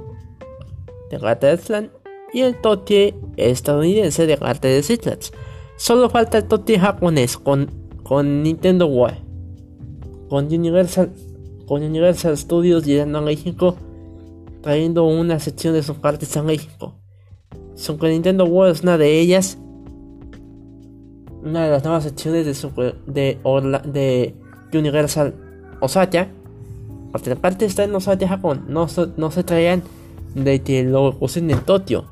de 1.10 1.54
Island 1.54 1.90
y 2.32 2.42
el 2.42 2.62
totie 2.62 3.16
estadounidense 3.36 4.28
de 4.28 4.36
Garter 4.36 4.80
Islands. 4.80 5.34
Solo 5.76 6.10
falta 6.10 6.38
el 6.38 6.46
totie 6.46 6.80
japonés 6.80 7.38
con, 7.38 7.70
con 8.04 8.44
Nintendo 8.44 8.86
World. 8.86 9.18
Con 10.30 10.46
Universal, 10.46 11.12
con 11.66 11.82
Universal 11.82 12.38
Studios 12.38 12.86
llegando 12.86 13.18
a 13.18 13.22
México, 13.22 13.76
trayendo 14.64 15.04
una 15.04 15.40
sección 15.40 15.76
de 15.76 15.84
sus 15.84 15.98
partes 15.98 16.36
a 16.36 16.42
México. 16.42 16.96
Con 18.00 18.10
Nintendo 18.10 18.46
World 18.46 18.76
es 18.76 18.82
una 18.82 18.98
de 18.98 19.20
ellas. 19.20 19.60
Una 21.44 21.66
de 21.66 21.70
las 21.70 21.84
nuevas 21.84 22.04
secciones 22.04 22.46
de, 22.46 22.98
de, 23.06 24.34
de 24.72 24.80
Universal 24.80 25.36
Osaka 25.80 26.30
otra 27.14 27.36
parte 27.36 27.66
está 27.66 27.84
en 27.84 27.92
de 27.94 28.28
Japón, 28.28 28.66
no, 28.68 28.88
no 29.18 29.32
se 29.32 29.44
traían 29.44 29.84
de 30.34 30.64
que 30.64 30.84
lo 30.84 31.16
usen 31.20 31.52
en 31.52 31.60
Tokio. 31.60 32.06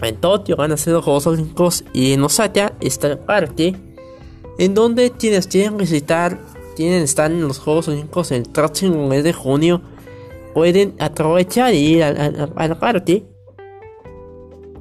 En 0.00 0.16
Tokio 0.16 0.56
van 0.56 0.70
a 0.70 0.76
ser 0.76 0.92
los 0.92 1.04
Juegos 1.04 1.26
Olímpicos 1.26 1.84
y 1.92 2.12
en 2.12 2.22
Osaka 2.22 2.74
está 2.80 3.08
el 3.08 3.18
parque 3.18 3.74
en 4.58 4.74
donde 4.74 5.10
quienes 5.10 5.48
quieren 5.48 5.76
visitar, 5.78 6.38
tienen 6.76 7.02
estar 7.02 7.30
en 7.30 7.42
los 7.42 7.58
Juegos 7.58 7.88
Olímpicos 7.88 8.30
el 8.30 8.44
próximo 8.44 9.08
mes 9.08 9.24
de 9.24 9.32
junio, 9.32 9.82
pueden 10.56 10.94
aprovechar 11.00 11.74
y 11.74 11.96
ir 11.96 12.02
al, 12.02 12.50
al, 12.56 12.78
parque. 12.78 13.26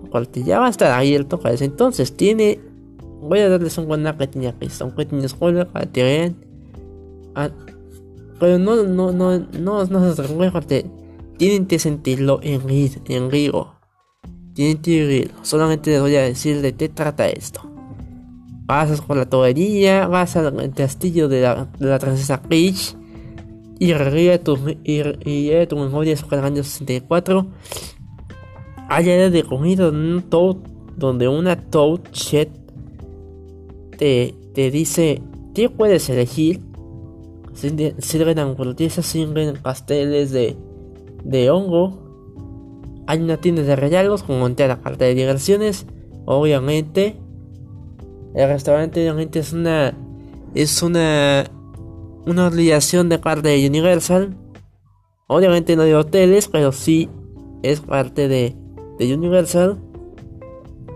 Porque 0.10 0.42
ya 0.42 0.58
va 0.58 0.68
a 0.68 0.70
estar 0.70 0.90
abierto 0.90 1.38
para 1.38 1.54
ese 1.54 1.66
entonces. 1.66 2.16
Tiene. 2.16 2.62
Voy 3.20 3.40
a 3.40 3.50
darles 3.50 3.78
un 3.78 3.90
buen 3.90 4.06
pequeña 4.18 4.54
pista, 4.54 4.86
un 4.86 4.96
pequeño 4.96 5.28
spoiler 5.28 5.68
para 5.68 5.86
que 5.92 6.02
vean. 6.02 6.36
Pero 8.40 8.58
no, 8.58 8.84
no, 8.84 9.12
no, 9.12 9.38
no, 9.38 9.86
no 9.86 10.14
se 10.16 10.24
recuerde. 10.24 10.86
Tienen 11.36 11.66
que 11.66 11.78
sentirlo 11.78 12.40
en, 12.42 12.62
en 13.10 13.30
Rigo. 13.30 13.76
Tienen 14.54 14.78
que 14.78 14.92
vivirlo. 14.92 15.34
Solamente 15.42 15.92
les 15.92 16.00
voy 16.00 16.16
a 16.16 16.22
decir 16.22 16.62
de 16.62 16.74
qué 16.74 16.88
trata 16.88 17.28
esto. 17.28 17.70
Pasas 18.66 19.02
por 19.02 19.18
la 19.18 19.26
tubería, 19.26 20.08
vas 20.08 20.38
al 20.38 20.74
castillo 20.74 21.28
de 21.28 21.42
la, 21.42 21.68
de 21.78 21.88
la 21.88 22.42
Peach 22.48 22.96
y 23.80 23.94
revive 23.94 24.40
tu, 24.40 24.58
y, 24.84 25.02
y 25.26 25.68
tu 25.68 25.78
memoria 25.78 26.16
sobre 26.18 26.38
el 26.38 26.46
año 26.46 26.64
64. 26.64 27.48
Hay 28.90 29.10
área 29.10 29.30
de 29.30 29.44
comida 29.44 29.90
un 29.90 30.24
Toad, 30.30 30.58
donde 30.96 31.28
una 31.28 31.60
Toad 31.70 32.02
te, 33.98 34.36
te 34.54 34.72
dice 34.72 35.22
qué 35.54 35.70
puedes 35.70 36.10
elegir 36.10 36.62
sirven 37.56 38.40
hamburguesas, 38.40 39.06
sirven 39.06 39.56
pasteles 39.62 40.32
de, 40.32 40.58
de 41.24 41.50
hongo. 41.50 42.04
Hay 43.08 43.22
una 43.22 43.38
tienda 43.38 43.64
de 43.64 43.76
regalos 43.76 44.24
con 44.24 44.40
la 44.58 44.82
carta 44.82 45.06
de 45.06 45.16
diversiones. 45.16 45.86
Obviamente, 46.26 47.18
el 48.34 48.50
restaurante 48.50 49.00
obviamente 49.02 49.40
es 49.40 49.54
una 49.54 49.96
es 50.54 50.82
una 50.82 51.46
una 52.26 52.48
obligación 52.48 53.10
de 53.10 53.20
parte 53.20 53.50
de 53.50 53.68
Universal. 53.68 54.36
Obviamente 55.28 55.76
no 55.76 55.84
de 55.84 55.96
hoteles, 55.96 56.48
pero 56.48 56.72
sí 56.72 57.10
es 57.64 57.82
parte 57.82 58.28
de, 58.28 58.56
de 59.00 59.14
Universal. 59.14 59.78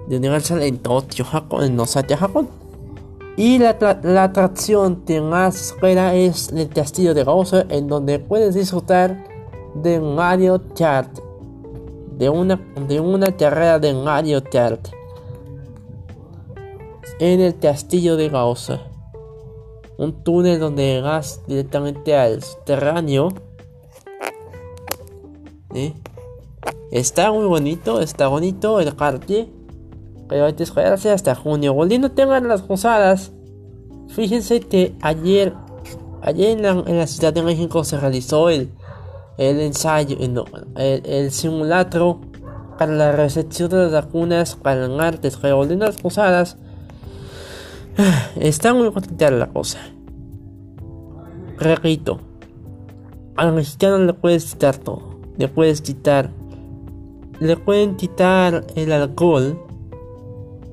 De 0.07 0.17
Universal 0.17 0.61
en 0.63 0.77
Tokio, 0.79 1.25
Japón, 1.25 1.63
en 1.65 1.79
Osaka, 1.79 2.17
Japón. 2.17 2.49
Y 3.37 3.57
la, 3.59 3.77
atracción 4.21 5.05
que 5.05 5.21
más 5.21 5.67
espera 5.67 6.13
es 6.13 6.49
el 6.51 6.67
castillo 6.69 7.13
de 7.13 7.23
Bowser, 7.23 7.67
en 7.69 7.87
donde 7.87 8.19
puedes 8.19 8.55
disfrutar 8.55 9.23
de 9.75 9.99
Mario 10.01 10.61
Kart. 10.77 11.19
De 12.17 12.29
una, 12.29 12.59
de 12.87 12.99
una 12.99 13.37
carrera 13.37 13.79
de 13.79 13.93
Mario 13.93 14.43
Kart. 14.43 14.89
En 17.19 17.39
el 17.39 17.57
castillo 17.57 18.17
de 18.17 18.29
Bowser. 18.29 18.88
Un 19.99 20.23
túnel 20.23 20.61
donde 20.61 21.01
vas 21.01 21.41
directamente 21.45 22.15
al 22.15 22.41
subterráneo. 22.41 23.33
Está 26.89 27.33
muy 27.33 27.45
bonito, 27.45 27.99
está 27.99 28.29
bonito 28.29 28.79
el 28.79 28.95
parque. 28.95 29.51
Pero 30.29 30.45
hay 30.45 30.53
que 30.53 30.63
esperarse 30.63 31.11
hasta 31.11 31.35
junio. 31.35 31.73
Volviendo 31.73 32.11
tengan 32.11 32.47
las 32.47 32.61
posadas. 32.61 33.33
Fíjense 34.07 34.61
que 34.61 34.95
ayer, 35.01 35.53
ayer 36.21 36.57
en 36.57 36.97
la, 36.97 37.05
Ciudad 37.05 37.33
de 37.33 37.43
México 37.43 37.83
se 37.83 37.99
realizó 37.99 38.49
el, 38.49 38.71
el 39.37 39.59
ensayo, 39.59 40.15
el, 40.17 41.05
el, 41.05 41.31
simulacro 41.31 42.21
para 42.77 42.93
la 42.93 43.11
recepción 43.11 43.69
de 43.69 43.77
las 43.79 43.91
vacunas 43.91 44.55
para 44.55 44.85
el 44.85 44.91
martes. 44.91 45.35
Pero 45.35 45.57
volviendo 45.57 45.85
las 45.85 45.97
posadas. 45.97 46.55
Está 48.39 48.73
muy 48.73 48.91
contenta 48.91 49.31
la 49.31 49.49
cosa. 49.49 49.79
Repito, 51.57 52.19
al 53.35 53.53
mexicano 53.53 53.97
le 53.99 54.13
puedes 54.13 54.53
quitar 54.53 54.77
todo. 54.77 55.19
Le 55.37 55.47
puedes 55.47 55.81
quitar. 55.81 56.31
Le 57.39 57.55
pueden 57.57 57.95
quitar 57.95 58.65
el 58.75 58.91
alcohol 58.91 59.57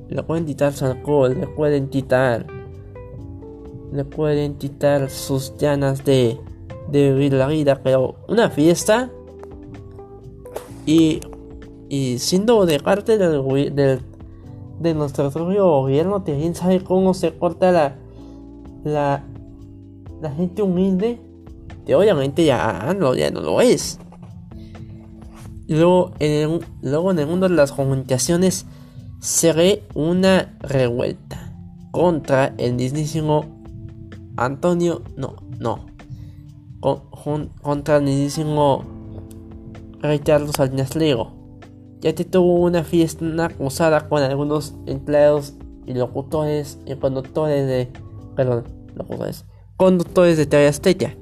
le 0.09 0.23
pueden 0.23 0.45
quitar 0.45 0.73
su 0.73 0.85
alcohol, 0.85 1.37
le 1.39 1.47
pueden 1.47 1.89
quitar, 1.89 2.47
le 3.91 4.05
pueden 4.05 4.55
quitar 4.55 5.09
sus 5.09 5.53
ganas 5.59 6.05
de, 6.05 6.39
de 6.89 7.11
vivir 7.11 7.33
la 7.33 7.47
vida, 7.47 7.81
pero 7.83 8.15
una 8.27 8.49
fiesta 8.49 9.11
y 10.85 11.19
y 11.89 12.19
siendo 12.19 12.65
de 12.65 12.79
parte 12.79 13.17
del, 13.17 13.73
del 13.73 14.01
de 14.79 14.93
nuestro 14.93 15.31
propio 15.31 15.65
gobierno, 15.65 16.21
también 16.23 16.55
sabe 16.55 16.83
cómo 16.83 17.13
se 17.13 17.37
corta 17.37 17.71
la, 17.71 17.95
la, 18.83 20.31
gente 20.35 20.61
humilde, 20.61 21.19
que 21.85 21.95
obviamente 21.95 22.45
ya 22.45 22.95
no, 22.97 23.15
ya 23.15 23.31
no 23.31 23.41
lo 23.41 23.61
es. 23.61 23.99
Luego 25.67 26.11
en, 26.19 26.31
el, 26.31 26.65
luego 26.81 27.11
en 27.11 27.19
el 27.19 27.27
mundo 27.27 27.49
de 27.49 27.55
las 27.55 27.71
comunicaciones 27.71 28.65
se 29.19 29.51
ve 29.53 29.83
una 29.95 30.55
revuelta 30.59 31.53
contra 31.91 32.53
el 32.57 32.75
mismísimo 32.75 33.45
Antonio, 34.37 35.01
no, 35.15 35.35
no, 35.59 35.87
contra 37.61 37.97
el 37.97 38.03
mismísimo 38.03 38.83
Ricardo 40.01 40.53
Salinas 40.53 40.95
Lego 40.95 41.36
ya 42.01 42.13
que 42.13 42.25
tuvo 42.25 42.61
una 42.61 42.83
fiesta 42.83 43.25
acusada 43.45 44.07
con 44.07 44.21
algunos 44.21 44.75
empleados 44.85 45.53
y 45.85 45.93
locutores 45.93 46.79
y 46.85 46.95
conductores 46.95 47.65
de. 47.67 47.89
Perdón, 48.35 48.65
locutores. 48.95 49.45
Conductores 49.77 50.37
de 50.37 50.45
TV 50.45 51.17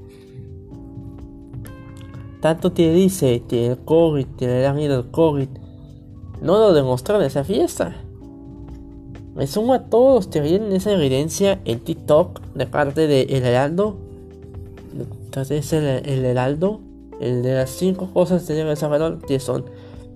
Tanto 2.41 2.71
te 2.71 2.91
dice 2.91 3.43
que 3.47 3.67
el 3.67 3.77
COVID, 3.79 4.25
que 4.37 4.47
le 4.47 4.65
han 4.65 4.79
ido 4.79 4.99
el 4.99 5.11
COVID, 5.11 5.47
no 6.41 6.59
lo 6.59 6.73
demostró 6.73 7.17
en 7.17 7.23
esa 7.23 7.43
fiesta. 7.43 7.95
Me 9.35 9.47
sumo 9.47 9.73
a 9.73 9.83
todos 9.85 10.27
que 10.27 10.41
vienen 10.41 10.71
esa 10.71 10.93
evidencia 10.93 11.59
en 11.65 11.79
TikTok 11.79 12.39
de 12.53 12.67
parte 12.67 13.07
de 13.07 13.23
El 13.23 13.43
Heraldo. 13.45 13.97
Entonces 15.25 15.73
el, 15.73 15.83
el 15.83 16.23
Heraldo, 16.23 16.79
el 17.19 17.43
de 17.43 17.55
las 17.55 17.71
cinco 17.71 18.09
cosas 18.13 18.43
que 18.43 18.53
debe 18.53 18.75
saber 18.75 19.17
que 19.27 19.39
son 19.39 19.65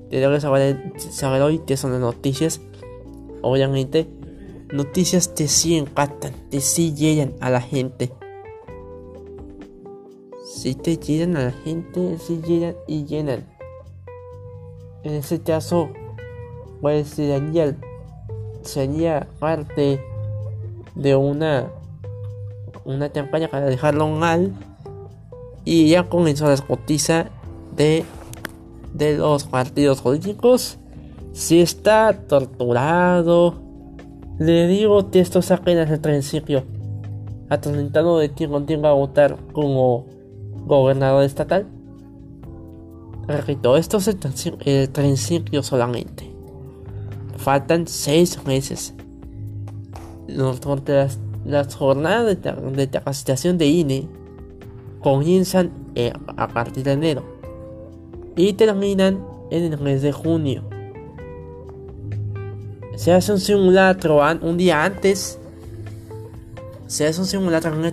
de 0.09 0.41
saber, 0.41 0.93
saber 0.97 1.41
hoy 1.41 1.59
que 1.59 1.77
son 1.77 1.91
las 1.91 2.01
noticias. 2.01 2.61
Obviamente, 3.41 4.07
noticias 4.71 5.27
que 5.27 5.47
sí 5.47 5.77
impactan, 5.77 6.33
que 6.51 6.61
sí 6.61 6.93
llegan 6.93 7.33
a 7.39 7.49
la 7.49 7.61
gente. 7.61 8.11
Si 10.55 10.75
te 10.75 10.97
llegan 10.97 11.37
a 11.37 11.45
la 11.45 11.51
gente, 11.51 12.17
si 12.17 12.41
llegan 12.41 12.75
y 12.87 13.05
llenan. 13.05 13.45
En 15.03 15.13
ese 15.13 15.41
caso, 15.41 15.89
pues 16.81 17.09
sería, 17.09 17.77
sería 18.63 19.27
parte 19.39 20.01
de 20.95 21.15
una 21.15 21.71
una 22.89 23.09
campaña 23.09 23.49
para 23.49 23.67
dejarlo 23.67 24.07
mal 24.07 24.53
y 25.63 25.89
ya 25.89 26.09
comenzó 26.09 26.47
la 26.47 26.53
escotiza 26.53 27.27
de 27.75 28.03
de 28.93 29.17
los 29.17 29.43
partidos 29.45 30.01
políticos, 30.01 30.79
si 31.31 31.61
está 31.61 32.13
torturado, 32.27 33.61
le 34.39 34.67
digo 34.67 35.11
que 35.11 35.19
esto 35.19 35.39
es 35.39 35.51
apenas 35.51 35.89
el 35.89 35.99
principio. 35.99 36.63
Atentado 37.49 38.19
de 38.19 38.31
quien 38.31 38.51
contiene 38.51 38.87
a 38.87 38.91
votar 38.91 39.37
como 39.53 40.05
gobernador 40.65 41.23
estatal. 41.23 41.67
Repito, 43.27 43.77
esto 43.77 43.97
es 43.97 44.07
el 44.07 44.89
principio 44.89 45.63
solamente. 45.63 46.31
Faltan 47.37 47.87
seis 47.87 48.43
meses. 48.45 48.93
Los, 50.27 50.59
las, 51.45 51.75
jornadas 51.75 52.37
de, 52.41 52.89
capacitación 52.89 53.57
de 53.57 53.67
INE 53.67 54.07
comienzan 54.99 55.71
a 56.37 56.47
partir 56.47 56.83
de 56.83 56.91
enero 56.91 57.38
y 58.35 58.53
terminan 58.53 59.25
en 59.51 59.73
el 59.73 59.79
mes 59.79 60.01
de 60.01 60.11
junio. 60.11 60.63
Se 62.99 63.13
hace 63.13 63.31
un 63.31 63.39
simulacro 63.39 64.19
un 64.41 64.57
día 64.57 64.83
antes. 64.83 65.39
Se 66.87 67.07
hace 67.07 67.21
un 67.21 67.27
simulacro 67.27 67.73
en. 67.73 67.89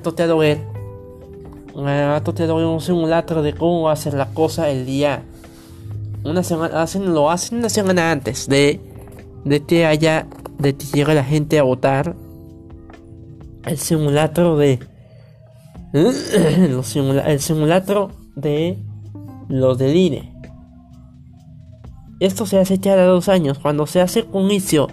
En 1.77 1.89
el 1.89 2.23
toteador 2.23 2.65
un 2.65 2.81
simulacro 2.81 3.43
de 3.43 3.55
cómo 3.55 3.83
va 3.83 3.93
a 3.93 3.97
ser 3.97 4.15
la 4.15 4.27
cosa 4.27 4.69
el 4.69 4.85
día. 4.85 5.23
Una 6.25 6.43
semana, 6.43 6.83
hacen, 6.83 7.15
lo 7.15 7.31
hacen 7.31 7.59
una 7.59 7.69
semana 7.69 8.11
antes 8.11 8.49
de, 8.49 8.81
de 9.45 9.63
que 9.65 9.87
haya, 9.87 10.27
de 10.59 10.75
que 10.75 10.87
llegue 10.87 11.15
la 11.15 11.23
gente 11.23 11.59
a 11.59 11.63
votar. 11.63 12.17
El 13.65 13.79
simulacro 13.79 14.57
de. 14.57 14.81
el 15.93 17.41
simulacro 17.41 18.11
de 18.35 18.79
los 19.49 19.79
del 19.79 19.97
INE. 19.97 20.37
Esto 22.21 22.47
se 22.47 22.59
hace 22.59 22.81
cada 22.81 23.05
dos 23.05 23.29
años. 23.29 23.59
Cuando 23.59 23.87
se 23.87 24.01
hace 24.01 24.27
inicio 24.33 24.89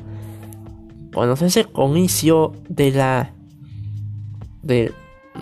Cuando 1.14 1.36
se 1.36 1.46
hace 1.46 1.66
inicio 1.76 2.54
de 2.70 2.92
la. 2.92 3.34
De. 4.62 4.92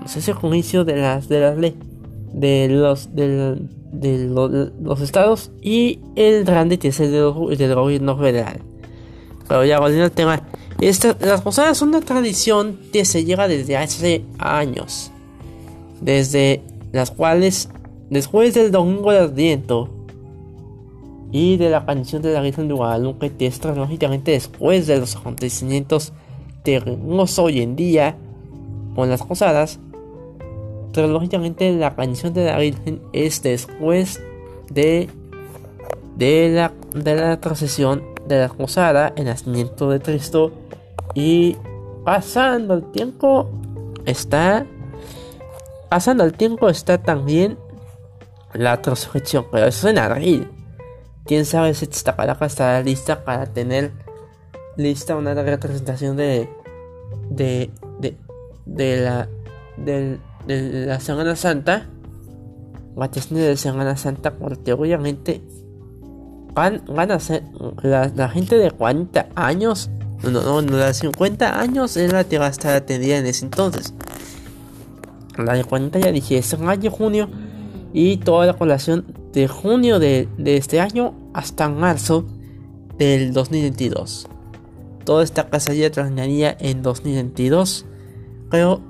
Se 0.05 0.19
hace 0.19 0.33
inicio 0.43 0.85
de 0.85 0.97
las. 0.97 1.27
De 1.27 1.39
las 1.39 1.57
leyes. 1.57 1.79
De 2.33 2.67
los. 2.69 3.15
De, 3.15 3.57
de 3.91 4.27
los, 4.27 5.01
estados. 5.01 5.51
Y 5.61 5.99
el 6.15 6.43
grande 6.43 6.77
que 6.77 6.89
es 6.89 6.99
el 6.99 7.11
del, 7.11 7.75
gobierno 7.75 8.17
federal. 8.17 8.61
Pero 9.47 9.65
ya 9.65 9.79
volviendo 9.79 10.05
al 10.05 10.11
tema. 10.11 10.41
Esta, 10.79 11.15
las 11.19 11.41
posadas 11.41 11.77
son 11.77 11.89
una 11.89 12.01
tradición 12.01 12.79
que 12.91 13.05
se 13.05 13.25
llega 13.25 13.47
desde 13.47 13.77
hace 13.77 14.23
años. 14.37 15.11
Desde 15.99 16.61
las 16.91 17.09
cuales. 17.09 17.69
Después 18.11 18.53
del 18.53 18.73
domingo 18.73 19.13
de 19.13 19.19
Adviento 19.19 19.87
y 21.31 21.55
de 21.55 21.69
la 21.69 21.85
canción 21.85 22.21
de 22.21 22.33
la 22.33 22.41
Virgen 22.41 22.67
de 22.67 22.73
Guadalupe 22.73 23.31
que 23.31 23.47
es 23.47 23.63
lógicamente 23.63 24.31
después 24.31 24.85
de 24.85 24.99
los 24.99 25.15
acontecimientos 25.15 26.11
tenemos 26.61 27.39
hoy 27.39 27.61
en 27.61 27.77
día 27.77 28.17
con 28.95 29.09
las 29.09 29.23
posadas 29.23 29.79
lógicamente 30.93 31.71
la 31.71 31.95
canción 31.95 32.33
de 32.33 32.47
la 32.47 32.57
Virgen 32.57 33.01
es 33.13 33.41
después 33.43 34.21
de 34.69 35.09
de 36.17 36.49
la 36.49 36.73
de 36.93 37.15
la 37.15 37.39
procesión 37.39 38.03
de 38.27 38.39
la 38.39 38.49
posada 38.49 39.13
el 39.15 39.23
nacimiento 39.23 39.89
de 39.89 40.01
Cristo 40.01 40.51
y 41.15 41.55
pasando 42.03 42.73
el 42.73 42.83
tiempo 42.91 43.49
está 44.05 44.65
pasando 45.87 46.25
el 46.25 46.33
tiempo 46.33 46.67
está 46.67 47.01
también 47.01 47.57
la 48.53 48.75
resurrección 48.77 49.45
pero 49.51 49.67
eso 49.67 49.87
es 49.87 49.93
en 49.93 49.99
abril 49.99 50.47
quién 51.25 51.45
sabe 51.45 51.73
si 51.73 51.85
Iztapalapa 51.85 52.45
estará 52.45 52.81
lista 52.81 53.23
para 53.23 53.45
tener 53.45 53.91
lista 54.77 55.15
una 55.15 55.33
representación 55.33 56.17
de 56.17 56.49
de 57.29 57.69
de, 57.99 58.17
de 58.65 58.97
la 58.97 59.27
de, 59.77 60.19
de, 60.47 60.85
la 60.85 60.99
Semana 60.99 61.35
Santa 61.35 61.87
vacaciones 62.95 63.45
de 63.45 63.57
Semana 63.57 63.95
Santa 63.95 64.33
porque 64.33 64.73
obviamente 64.73 65.41
van, 66.53 66.83
van 66.87 67.11
a 67.11 67.19
ser 67.19 67.43
la, 67.81 68.29
gente 68.29 68.57
de 68.57 68.71
40 68.71 69.29
años 69.35 69.89
no 70.23 70.29
no 70.31 70.61
no 70.61 70.77
la 70.77 70.87
de 70.87 70.93
50 70.93 71.59
años 71.59 71.97
es 71.97 72.11
la 72.11 72.23
que 72.23 72.37
va 72.37 72.47
a 72.47 72.49
estar 72.49 72.75
atendida 72.75 73.17
en 73.17 73.25
ese 73.25 73.45
entonces. 73.45 73.93
La 75.37 75.53
de 75.53 75.63
40 75.63 75.97
ya 75.99 76.11
dije 76.11 76.37
es 76.37 76.59
mayo 76.59 76.91
junio 76.91 77.29
y 77.93 78.17
toda 78.17 78.45
la 78.45 78.53
colación 78.53 79.05
de 79.33 79.47
junio 79.47 79.99
de, 79.99 80.27
este 80.45 80.79
año 80.79 81.13
hasta 81.33 81.69
marzo 81.69 82.25
del 82.97 83.33
2022. 83.33 84.27
Toda 85.05 85.23
esta 85.23 85.49
cacería 85.49 85.91
terminaría 85.91 86.55
en 86.59 86.83
2022, 86.83 87.85
pero 88.49 88.81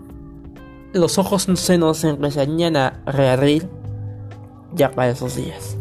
los 0.94 1.18
ojos 1.18 1.48
se 1.54 1.78
nos 1.78 2.04
empezarían 2.04 2.76
a 2.76 3.02
reabrir 3.06 3.68
ya 4.74 4.92
para 4.92 5.12
esos 5.12 5.36
días. 5.36 5.78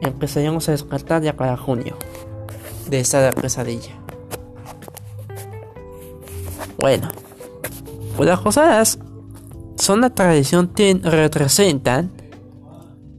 Empezaríamos 0.00 0.68
a 0.68 0.72
descartar 0.72 1.22
ya 1.22 1.36
para 1.36 1.56
junio 1.56 1.96
de 2.88 3.00
esta 3.00 3.30
pesadilla. 3.32 3.92
Bueno, 6.78 7.08
pues 8.16 8.28
las 8.28 8.40
cosas 8.40 8.98
son 9.82 10.00
la 10.00 10.10
tradición 10.10 10.68
que 10.68 10.94
representan 10.94 12.12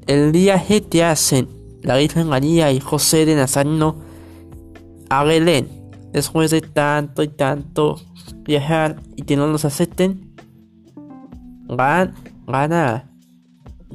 el 0.08 0.32
día 0.32 0.64
que 0.90 1.04
hacen 1.04 1.50
la 1.82 1.98
Virgen 1.98 2.30
María 2.30 2.72
y 2.72 2.80
José 2.80 3.26
de 3.26 3.36
Nazareno 3.36 3.98
a 5.10 5.26
Belén 5.26 5.68
después 6.14 6.52
de 6.52 6.62
tanto 6.62 7.22
y 7.22 7.28
tanto 7.28 8.00
viajar 8.46 9.02
y 9.18 9.24
que 9.24 9.36
no 9.36 9.46
los 9.48 9.66
acepten 9.66 10.34
van, 11.68 12.14
van 12.46 12.72
a 12.72 13.10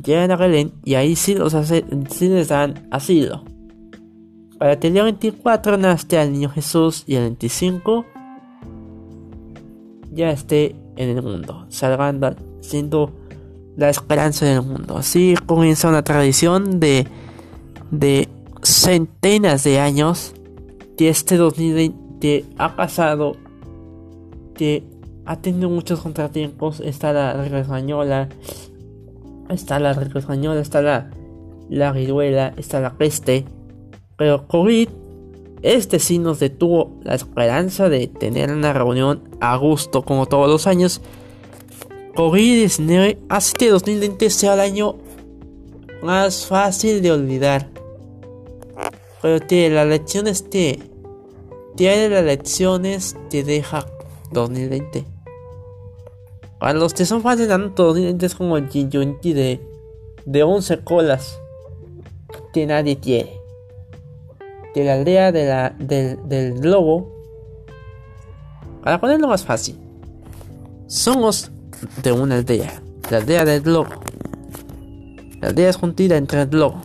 llegan 0.05 0.31
a 0.31 0.37
Belén 0.37 0.75
y 0.85 0.97
ahí 0.97 1.17
sí 1.17 1.35
los 1.35 1.55
hace, 1.55 1.87
sí 2.11 2.29
les 2.29 2.49
dan 2.49 2.87
asilo. 2.91 3.45
Para 4.59 4.75
el 4.75 4.93
día 4.93 5.05
24 5.05 5.79
nace 5.79 6.19
al 6.19 6.33
niño 6.35 6.51
Jesús 6.51 7.05
y 7.07 7.15
el 7.15 7.23
25 7.23 8.05
ya 10.13 10.29
esté 10.29 10.77
en 10.97 11.17
el 11.17 11.23
mundo 11.23 11.65
salvando 11.71 12.48
siendo 12.61 13.13
la 13.77 13.89
esperanza 13.89 14.47
del 14.47 14.63
mundo. 14.63 14.97
Así 14.99 15.35
comienza 15.47 15.89
una 15.89 16.03
tradición 16.03 16.81
de, 16.81 17.07
de 17.91 18.29
centenas 18.63 19.65
de 19.65 19.81
años 19.81 20.35
que 20.97 21.09
este 21.09 21.37
2020 21.37 22.45
ha 22.59 22.75
pasado, 22.75 23.37
que 24.55 24.85
ha 25.25 25.37
tenido 25.37 25.71
muchos 25.71 26.01
contratiempos. 26.01 26.81
Está 26.81 27.13
la 27.13 27.35
regla 27.35 27.61
española, 27.61 28.29
está 29.49 29.79
la 29.79 29.93
regla 29.93 30.21
española, 30.21 30.61
está 30.61 30.83
la, 30.83 31.11
la 31.69 31.93
viruela, 31.93 32.55
está 32.57 32.81
la 32.81 32.95
peste. 32.95 33.45
Pero 34.17 34.49
COVID, 34.49 34.89
este 35.63 35.99
sí 35.99 36.19
nos 36.19 36.41
detuvo 36.41 36.99
la 37.03 37.15
esperanza 37.15 37.89
de 37.89 38.07
tener 38.09 38.51
una 38.51 38.73
reunión 38.73 39.23
a 39.41 39.57
gusto 39.57 40.03
como 40.03 40.27
todos 40.27 40.49
los 40.49 40.67
años. 40.67 41.01
COVID-19 42.19 43.17
hace 43.29 43.53
que 43.57 43.71
2020 43.71 44.29
sea 44.31 44.55
el 44.55 44.61
año 44.61 44.97
más 46.03 46.47
fácil 46.47 47.01
de 47.01 47.13
olvidar. 47.13 47.69
Pero 49.23 49.47
que 49.47 49.71
la 49.71 49.85
lección 49.85 50.27
esté. 50.27 50.81
Tiene 51.77 52.09
las 52.09 52.25
lecciones 52.25 53.17
te 53.31 53.45
deja 53.45 53.87
2020. 54.33 55.05
Para 56.59 56.73
los 56.73 56.93
que 56.93 57.07
son 57.07 57.23
fans 57.23 57.39
de 57.39 57.47
Naruto, 57.47 57.85
2020 57.85 58.27
es 58.27 58.35
como 58.35 58.57
el 58.57 58.69
Jinjunti 58.69 59.33
de, 59.33 59.61
de 60.27 60.43
11 60.43 60.81
colas 60.81 61.41
que 62.53 62.67
nadie 62.67 62.99
quiere. 62.99 63.41
De 64.75 64.83
la 64.83 64.95
aldea 64.95 65.31
de 65.31 65.47
la, 65.47 65.71
del, 65.79 66.29
del 66.29 66.55
globo. 66.55 67.13
Para 68.83 69.01
ponerlo 69.01 69.29
más 69.29 69.45
fácil. 69.45 69.79
Somos 70.89 71.53
de 72.03 72.13
una 72.13 72.37
aldea. 72.37 72.83
La 73.11 73.19
aldea 73.19 73.45
del 73.45 73.63
globo. 73.63 73.91
La 75.41 75.49
aldea 75.49 75.71
es 75.71 75.77
juntida 75.77 76.17
entre 76.17 76.43
el 76.43 76.49
globo. 76.49 76.83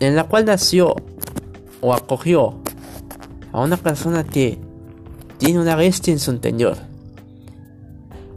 En 0.00 0.16
la 0.16 0.24
cual 0.24 0.44
nació 0.44 0.94
o 1.80 1.94
acogió 1.94 2.54
a 3.52 3.60
una 3.60 3.76
persona 3.76 4.24
que 4.24 4.58
tiene 5.38 5.60
una 5.60 5.76
bestia 5.76 6.12
en 6.12 6.18
su 6.18 6.32
interior. 6.32 6.76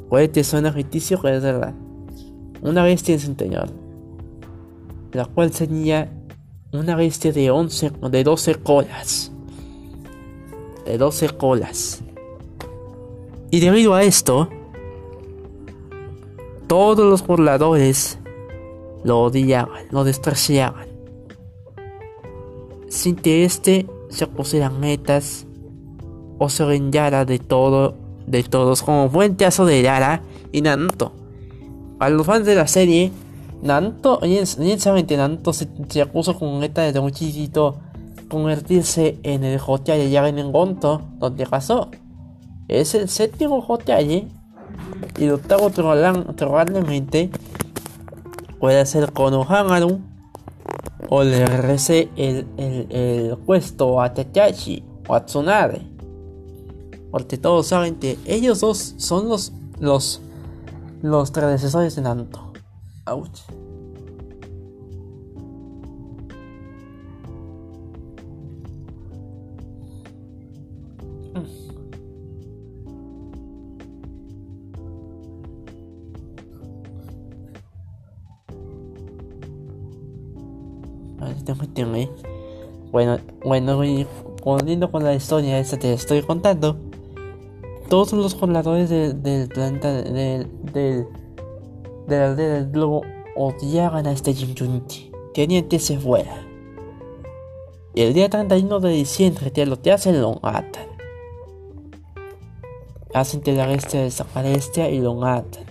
Puede 0.10 0.32
que 0.32 0.44
suene 0.44 0.72
ficticio, 0.72 1.20
pero 1.22 1.38
es 1.38 1.44
verdad. 1.44 1.74
Una 2.62 2.84
bestia 2.84 3.14
en 3.14 3.20
su 3.20 3.28
interior. 3.28 3.70
La 5.12 5.26
cual 5.26 5.52
tenía 5.52 6.12
una 6.72 6.96
bestia 6.96 7.32
de 7.32 7.52
11 7.52 7.92
de 8.10 8.24
12 8.24 8.56
colas. 8.56 9.32
De 10.86 10.98
12 10.98 11.30
colas. 11.30 12.05
Y 13.52 13.60
debido 13.60 13.94
a 13.94 14.04
esto, 14.04 14.50
todos 16.68 17.06
los 17.06 17.26
burladores 17.26 18.18
lo 19.04 19.22
odiaban, 19.22 19.86
lo 19.92 20.04
despreciaban. 20.04 20.88
Sin 22.90 23.16
que 23.16 23.46
éste 23.46 23.86
se 24.10 24.28
pusieran 24.28 24.80
metas 24.80 25.46
o 26.38 26.50
se 26.50 26.66
vendiera 26.66 27.26
de 27.26 27.40
todo, 27.40 27.96
de 28.26 28.44
todos, 28.44 28.82
como 28.82 29.22
el 29.22 29.36
caso 29.36 29.66
de 29.66 29.82
Yara 29.82 30.24
y 30.52 30.62
Naruto. 30.62 31.14
A 32.00 32.10
los 32.10 32.26
fans 32.26 32.46
de 32.46 32.56
la 32.56 32.68
serie, 32.68 33.12
Naruto, 33.62 34.20
inicialmente 34.24 35.18
Naruto 35.18 35.54
se, 35.54 35.68
se 35.88 36.06
puso 36.08 36.38
con 36.38 36.60
meta 36.60 36.82
desde 36.82 37.00
un 37.00 37.12
chiquito 37.12 37.78
convertirse 38.28 39.20
en 39.24 39.44
el 39.44 39.60
Hokage 39.66 40.10
Yaren 40.10 40.40
en 40.40 40.52
Gonto, 40.52 41.02
donde 41.20 41.46
pasó. 41.46 41.90
Es 42.68 42.96
el 42.96 43.10
séptimo 43.10 43.60
Hokage 43.60 44.28
y 45.18 45.24
el 45.24 45.32
octavo 45.32 45.70
probablemente 45.70 47.30
puede 48.60 48.86
ser 48.86 49.12
Konohamaru 49.14 50.00
o 51.10 51.24
le 51.24 51.46
regrese 51.46 52.10
el, 52.16 52.48
el, 52.58 52.88
el 52.90 53.38
puesto 53.38 54.02
a 54.02 54.14
Takashi 54.14 54.84
o 55.08 55.16
a 55.16 55.26
Tsunade. 55.26 55.82
Porque 57.12 57.38
todos 57.38 57.68
saben 57.68 57.96
que 57.96 58.18
ellos 58.26 58.60
dos 58.62 58.96
son 58.98 59.30
los 59.30 59.54
los 59.80 60.22
los 61.02 61.32
predecesores 61.32 61.96
de 61.96 62.02
Naruto. 62.02 62.54
Ouch. 63.06 63.42
Volviendo 84.46 84.92
con 84.92 85.04
la 85.04 85.16
historia 85.16 85.60
esta 85.60 85.78
te 85.78 85.92
estoy 85.92 86.22
contando. 86.22 86.78
Todos 87.90 88.14
los 88.14 88.36
pobladores 88.36 88.90
del 88.90 89.50
planeta 89.50 89.92
del, 89.92 90.48
del, 90.72 91.08
de 92.08 92.18
la 92.18 92.28
aldea 92.28 92.54
del 92.54 92.72
globo 92.72 93.02
odiaban 93.36 94.08
a 94.08 94.12
este 94.12 94.34
Jinjunchi. 94.34 95.12
Querían 95.34 95.68
que 95.68 95.80
se 95.80 95.98
fuera. 96.00 96.48
Y 97.96 98.02
el 98.02 98.14
día 98.14 98.30
31 98.30 98.80
de 98.80 98.90
diciembre 98.92 99.50
te 99.52 99.66
lo 99.66 99.78
te 99.78 99.92
hacen 99.92 100.22
lo 100.22 100.40
matan. 100.42 100.88
Hacen 103.14 103.42
que 103.42 103.54
la 103.54 103.66
bestia 103.66 104.02
desaparezca 104.02 104.90
y 104.90 105.00
lo 105.00 105.16
matan. 105.16 105.66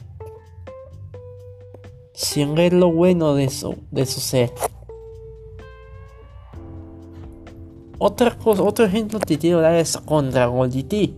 Sin 2.13 2.55
ver 2.55 2.73
lo 2.73 2.93
bueno 2.93 3.35
de 3.35 3.51
su, 3.51 3.77
de 3.91 4.07
su 4.07 4.21
ser. 4.21 4.53
Otra 8.07 8.37
cosa, 8.37 8.63
otro 8.63 8.85
ejemplo 8.85 9.19
que 9.19 9.39
quiero 9.39 9.63
dar 9.63 9.77
es 9.77 9.97
con 9.97 10.31
Dragon 10.31 10.71
GT. 10.71 11.15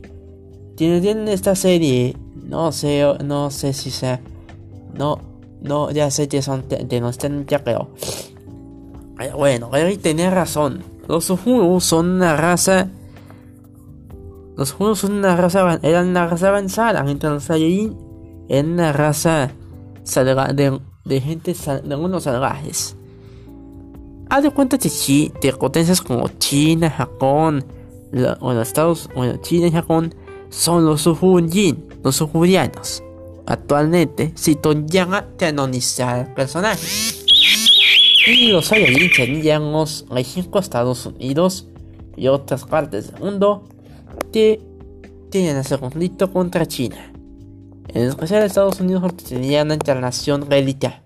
Tienen 0.77 1.27
esta 1.27 1.57
serie, 1.57 2.17
no 2.45 2.71
sé, 2.71 3.03
no 3.25 3.51
sé 3.51 3.73
si 3.73 3.91
sea, 3.91 4.21
no, 4.95 5.19
no, 5.61 5.91
ya 5.91 6.13
sé 6.13 6.29
que 6.29 6.43
son 6.43 6.63
de 6.69 7.01
nostalgia, 7.01 7.65
pero 7.65 7.89
bueno, 9.37 9.75
Eric 9.75 10.01
tenía 10.01 10.31
razón. 10.31 10.85
Los 11.09 11.29
Uhuru 11.29 11.81
son 11.81 12.09
una 12.09 12.37
raza, 12.37 12.89
los 14.57 14.73
Uhuru 14.75 14.95
son 14.95 15.15
una 15.15 15.35
raza, 15.35 15.81
eran 15.83 16.07
una 16.07 16.29
raza 16.29 16.51
avanzada, 16.51 17.03
mientras 17.03 17.33
los 17.33 17.43
Saiyajin 17.43 17.99
eran 18.49 18.75
una 18.75 18.93
raza 18.93 19.51
de, 20.05 20.81
de 21.05 21.21
gente, 21.21 21.53
de 21.83 21.97
unos 21.97 22.23
salvajes. 22.23 22.97
Haz 24.29 24.43
de 24.43 24.51
cuenta 24.51 24.77
que 24.77 24.89
sí, 24.89 25.33
de 25.41 25.53
potencias 25.53 26.01
como 26.01 26.29
China, 26.29 26.91
Japón, 26.91 27.65
o 28.41 28.53
los 28.53 28.69
Estados 28.69 29.09
bueno, 29.15 29.37
China 29.37 29.69
y 29.69 29.71
Japón 29.71 30.15
son 30.51 30.85
los 30.85 31.03
Sujunjin, 31.03 31.87
los 32.03 32.17
Sujurianos. 32.17 33.03
Actualmente, 33.47 34.33
si 34.35 34.59
Yanga 34.87 35.29
canonizar 35.37 36.27
el 36.27 36.35
personaje. 36.35 36.87
Y 38.27 38.51
los 38.51 38.67
Saiyajin 38.67 39.11
serían 39.13 39.71
los 39.71 40.05
Estados 40.61 41.07
Unidos 41.07 41.69
y 42.17 42.27
otras 42.27 42.65
partes 42.65 43.13
del 43.13 43.21
mundo 43.21 43.69
que 44.33 44.61
tienen 45.31 45.59
ese 45.59 45.79
conflicto 45.79 46.33
contra 46.33 46.67
China. 46.67 47.13
En 47.89 48.03
especial 48.03 48.43
Estados 48.43 48.81
Unidos 48.81 49.03
porque 49.03 49.25
tenían 49.25 49.69
una 49.69 49.75
internación 49.75 50.49
bélica 50.49 51.05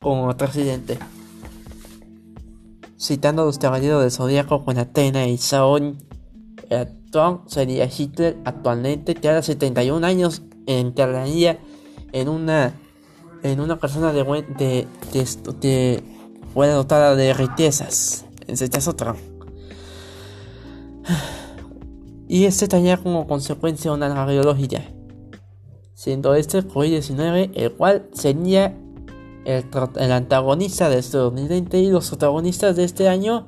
como 0.00 0.36
presidente 0.36 0.98
citando 2.98 3.42
a 3.42 3.44
los 3.44 3.58
caballeros 3.58 4.02
del 4.02 4.10
zodiaco 4.10 4.64
con 4.64 4.78
Atena 4.78 5.26
y. 5.26 5.38
El 6.70 6.78
actual 6.78 7.40
sería 7.46 7.86
Hitler 7.86 8.36
actualmente, 8.44 9.14
que 9.14 9.28
hace 9.30 9.54
71 9.54 10.06
años 10.06 10.42
entraría 10.66 11.58
en 12.12 12.28
una 12.28 12.74
en 13.42 13.60
una 13.60 13.78
persona 13.78 14.12
de, 14.12 14.24
de, 14.58 14.86
de, 15.12 15.52
de 15.60 16.02
buena 16.54 16.74
dotada 16.74 17.14
de 17.14 17.32
riquezas. 17.32 18.26
En 18.46 18.54
este 18.54 18.68
caso 18.68 18.94
Trump. 18.94 19.18
Y 22.28 22.44
este 22.44 22.68
tenía 22.68 22.98
como 22.98 23.26
consecuencia 23.26 23.90
una 23.92 24.12
radiología. 24.14 24.92
Siendo 25.94 26.34
este 26.34 26.58
el 26.58 26.68
COVID-19, 26.68 27.52
el 27.54 27.72
cual 27.72 28.08
sería 28.12 28.76
el, 29.48 30.12
antagonista 30.12 30.90
de 30.90 30.98
este 30.98 31.16
2020 31.16 31.78
y 31.78 31.90
los 31.90 32.08
protagonistas 32.08 32.76
de 32.76 32.84
este 32.84 33.08
año 33.08 33.46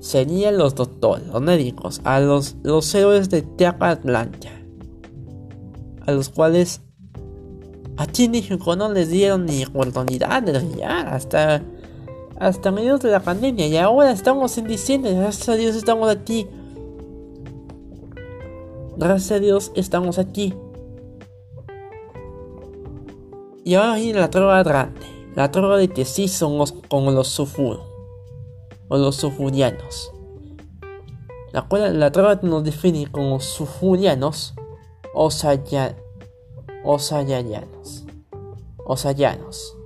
serían 0.00 0.56
los 0.56 0.74
doctores, 0.74 1.26
los 1.26 1.42
médicos, 1.42 2.00
a 2.04 2.20
los, 2.20 2.56
héroes 2.94 3.28
de 3.28 3.42
Tierra 3.42 3.90
Atlanta, 3.90 4.48
a 6.06 6.12
los 6.12 6.30
cuales 6.30 6.80
a 7.98 8.06
Chini 8.06 8.42
no 8.78 8.92
les 8.92 9.10
dieron 9.10 9.44
ni 9.44 9.62
oportunidad 9.64 10.42
de 10.42 10.52
brillar 10.58 11.08
hasta, 11.08 11.62
hasta 12.38 12.70
mediados 12.70 13.00
de 13.00 13.10
la 13.10 13.20
pandemia 13.20 13.66
y 13.66 13.76
ahora 13.76 14.12
estamos 14.12 14.56
en 14.56 14.66
diciembre, 14.66 15.12
gracias 15.12 15.50
a 15.50 15.54
Dios 15.54 15.76
estamos 15.76 16.08
aquí. 16.08 16.46
Gracias 18.96 19.32
a 19.32 19.38
Dios 19.38 19.72
estamos 19.74 20.18
aquí. 20.18 20.54
Y 23.62 23.74
ahora 23.74 23.96
viene 23.96 24.20
la 24.20 24.30
trova 24.30 24.62
grande. 24.62 25.15
La 25.36 25.50
torre 25.50 25.76
de 25.76 25.88
que 25.88 26.06
sí 26.06 26.28
son 26.28 26.56
los, 26.56 26.72
como 26.72 27.10
los 27.10 27.28
Sufuro. 27.28 27.84
o 28.88 28.96
los 28.96 29.16
sulfurianos. 29.16 30.10
La 31.52 31.62
cual 31.68 32.00
la 32.00 32.10
traba 32.10 32.40
nos 32.42 32.64
define 32.64 33.06
como 33.12 33.38
sulfurianos 33.40 34.54
o 35.14 35.30
sayanos. 35.30 35.96
O 36.84 36.98
sayanos. 36.98 38.06
O 38.86 38.96
sayanos. 38.96 39.76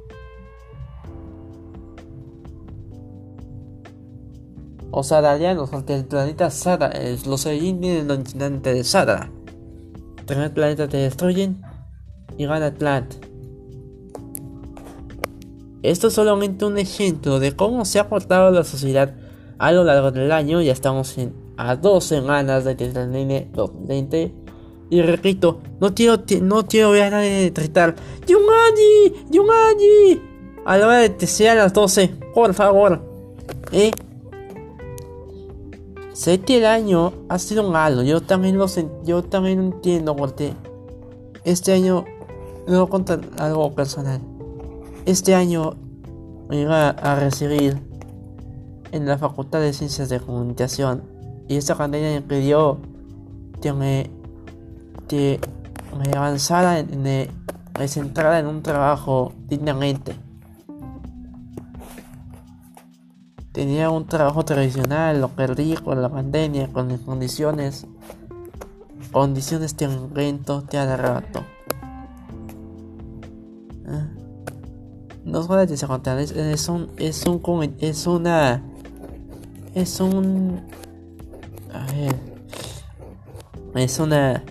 O 4.93 5.03
sadarianos, 5.03 5.73
ante 5.73 5.97
el 5.97 6.05
planeta 6.05 6.51
Sada, 6.51 6.93
los 7.27 7.41
Saiyajin 7.41 7.81
vienen 7.81 8.07
del 8.07 8.19
continente 8.19 8.73
de 8.73 8.85
Sadara. 8.85 9.31
El 10.29 10.53
planeta 10.53 10.87
te 10.89 10.99
destruyen 10.99 11.61
y 12.39 12.47
gana 12.47 12.67
Atlant. 12.67 13.30
Esto 15.83 16.09
es 16.09 16.15
solamente 16.15 16.65
un 16.65 16.77
ejemplo 16.77 17.41
de 17.41 17.57
cómo 17.57 17.85
se 17.85 17.99
ha 17.99 18.09
portado 18.09 18.51
la 18.51 18.65
sociedad 18.65 19.15
a 19.59 19.73
lo 19.73 19.85
largo 19.85 20.11
del 20.11 20.31
año. 20.33 20.61
Ya 20.61 20.73
estamos 20.73 21.17
a 21.57 21.77
dos 21.77 22.05
semanas 22.05 22.65
de 22.65 22.75
termine 22.75 23.49
2020. 23.55 24.35
Y 24.91 25.03
repito, 25.03 25.61
no 25.81 25.95
quiero, 25.95 26.23
no 26.43 26.67
quiero 26.67 26.91
ver 26.91 27.05
a 27.05 27.11
nadie 27.11 27.51
gritar 27.51 27.95
¡Yungani! 28.27 30.21
A 30.65 30.77
la 30.77 30.87
hora 30.87 30.99
de 30.99 31.17
que 31.17 31.27
sean 31.27 31.57
las 31.57 31.73
12, 31.73 32.09
por 32.35 32.53
favor. 32.55 33.01
¿Eh? 33.73 33.93
Sé 36.13 36.41
que 36.41 36.59
el 36.59 36.67
año 36.67 37.15
ha 37.29 37.39
sido 37.39 37.63
malo, 37.63 38.03
yo 38.03 38.21
también 38.21 38.59
lo 38.59 38.67
yo 39.05 39.23
también 39.23 39.59
entiendo 39.59 40.15
porque 40.15 40.53
este 41.45 41.73
año, 41.73 42.05
a 42.69 42.87
contar 42.87 43.21
algo 43.39 43.73
personal. 43.75 44.21
Este 45.11 45.35
año 45.35 45.75
iba 46.53 46.91
a 46.91 47.17
recibir 47.17 47.83
en 48.93 49.07
la 49.07 49.19
Facultad 49.19 49.59
de 49.61 49.73
Ciencias 49.73 50.09
de 50.09 50.21
Comunicación 50.21 51.03
y 51.49 51.57
esta 51.57 51.73
academia 51.73 52.13
me 52.13 52.23
pidió 52.23 52.79
que 53.61 54.09
que 55.09 55.41
avanzara, 56.15 56.79
en, 56.79 57.03
me 57.03 57.89
centrara 57.89 58.39
en 58.39 58.47
un 58.47 58.63
trabajo 58.63 59.33
dignamente. 59.49 60.15
Tenía 63.51 63.91
un 63.91 64.07
trabajo 64.07 64.45
tradicional, 64.45 65.21
lo 65.21 65.31
perdí 65.31 65.75
con 65.75 66.01
la 66.01 66.09
pandemia, 66.09 66.69
con 66.69 66.89
las 66.89 67.01
condiciones, 67.01 67.85
condiciones 69.11 69.77
de 69.77 69.87
evento 69.87 70.61
de 70.61 70.97
rato. 70.97 71.45
No 75.31 75.41
es 75.41 75.49
de 75.81 75.87
contar, 75.87 76.19
es, 76.19 76.69
un, 76.69 76.91
es 76.97 77.25
un, 77.27 77.75
es 77.81 78.07
una, 78.07 78.63
es 79.75 80.01
un, 80.01 80.61
a 81.73 81.87
ver, 81.93 82.17
es 83.75 83.99
una, 83.99 84.43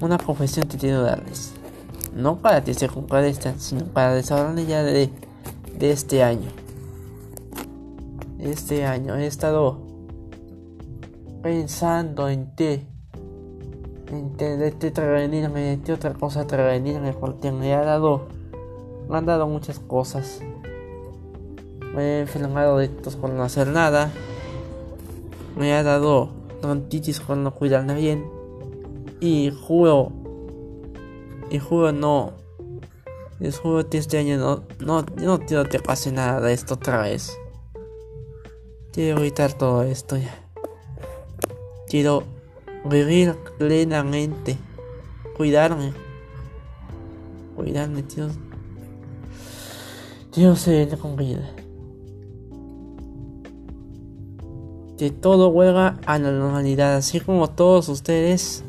una 0.00 0.18
profesión 0.18 0.68
darles. 1.02 1.52
No 2.14 2.38
para 2.38 2.62
que 2.62 2.74
se 2.74 2.88
esta, 3.24 3.54
sino 3.58 3.84
para 3.86 4.14
desarrollar 4.14 4.66
ya 4.66 4.82
de, 4.82 5.10
de 5.78 5.90
este 5.90 6.22
año 6.22 6.50
este 8.40 8.86
año 8.86 9.16
he 9.16 9.26
estado 9.26 9.78
pensando 11.42 12.28
en 12.28 12.54
ti. 12.54 12.86
En 14.10 14.34
travenirme, 14.90 15.76
de 15.76 15.92
otra 15.92 16.14
cosa 16.14 16.46
travenirme, 16.46 17.12
porque 17.12 17.52
me 17.52 17.74
ha 17.74 17.84
dado, 17.84 18.28
me 19.10 19.18
han 19.18 19.26
dado 19.26 19.48
muchas 19.48 19.80
cosas. 19.80 20.40
Me 21.94 22.02
he 22.02 22.20
enfermado 22.20 22.78
de 22.78 22.84
estos 22.84 23.16
por 23.16 23.30
no 23.30 23.42
hacer 23.42 23.66
nada. 23.66 24.12
Me 25.56 25.74
ha 25.74 25.82
dado 25.82 26.30
bronquitis 26.62 27.18
por 27.20 27.36
no 27.36 27.52
cuidarme 27.52 27.94
bien. 27.94 28.24
Y 29.18 29.50
juro, 29.50 30.12
y 31.50 31.58
juro 31.58 31.92
no, 31.92 32.34
y 33.40 33.50
juro 33.50 33.88
que 33.90 33.98
este 33.98 34.18
año 34.18 34.38
no, 34.38 34.62
no, 34.78 35.04
no 35.16 35.40
quiero 35.40 35.64
que 35.64 35.80
pase 35.80 36.12
nada 36.12 36.40
de 36.40 36.52
esto 36.52 36.74
otra 36.74 37.02
vez. 37.02 37.36
Quiero 38.92 39.18
evitar 39.18 39.52
todo 39.52 39.82
esto 39.82 40.16
ya. 40.16 40.34
Quiero 41.88 42.22
vivir 42.84 43.34
plenamente. 43.58 44.56
Cuidarme. 45.36 45.92
Cuidarme, 47.56 48.02
Dios. 48.02 48.32
Dios 50.34 50.60
se 50.60 50.72
viene 50.72 50.96
con 50.96 51.16
vida. 51.16 51.50
Que 54.98 55.10
todo 55.10 55.50
vuelva 55.50 55.98
a 56.06 56.18
la 56.18 56.30
normalidad, 56.30 56.96
así 56.96 57.20
como 57.20 57.48
todos 57.48 57.88
ustedes, 57.88 58.64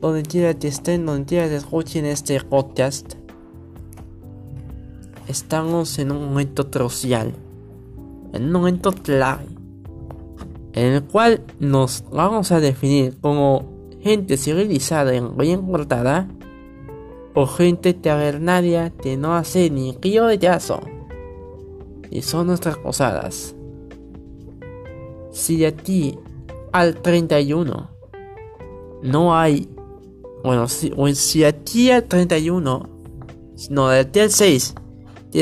donde 0.00 0.22
quiera 0.22 0.54
que 0.54 0.68
estén, 0.68 1.06
donde 1.06 1.24
quiera 1.24 1.48
que 1.48 1.56
escuchen 1.56 2.04
este 2.04 2.40
podcast, 2.40 3.14
estamos 5.28 5.98
en 5.98 6.12
un 6.12 6.24
momento 6.26 6.70
crucial 6.70 7.34
en 8.36 8.44
un 8.44 8.52
momento 8.52 8.92
clave, 8.92 9.46
en 10.72 10.92
el 10.92 11.04
cual 11.04 11.42
nos 11.58 12.04
vamos 12.12 12.52
a 12.52 12.60
definir 12.60 13.16
como 13.20 13.64
gente 14.00 14.36
civilizada 14.36 15.14
y 15.14 15.20
bien 15.20 15.62
cortada, 15.66 16.28
o 17.36 17.46
gente 17.46 17.92
tabernaria 17.94 18.90
que 18.90 19.16
no 19.16 19.36
hace 19.36 19.70
ni 19.70 19.96
río 20.00 20.26
de 20.26 20.38
yazo. 20.38 20.80
Y 22.10 22.22
son 22.22 22.48
nuestras 22.48 22.78
posadas. 22.78 23.54
Si 25.30 25.58
de 25.58 25.70
ti 25.70 26.18
al 26.72 26.96
31 26.96 27.90
no 29.02 29.36
hay. 29.36 29.68
Bueno, 30.42 30.66
si, 30.66 30.92
o 30.96 31.06
si 31.08 31.44
a 31.44 31.52
ti 31.52 31.90
al 31.90 32.04
31, 32.04 32.88
no, 33.70 33.88
de 33.88 34.04
ti 34.06 34.20
al 34.20 34.30
6 34.30 34.74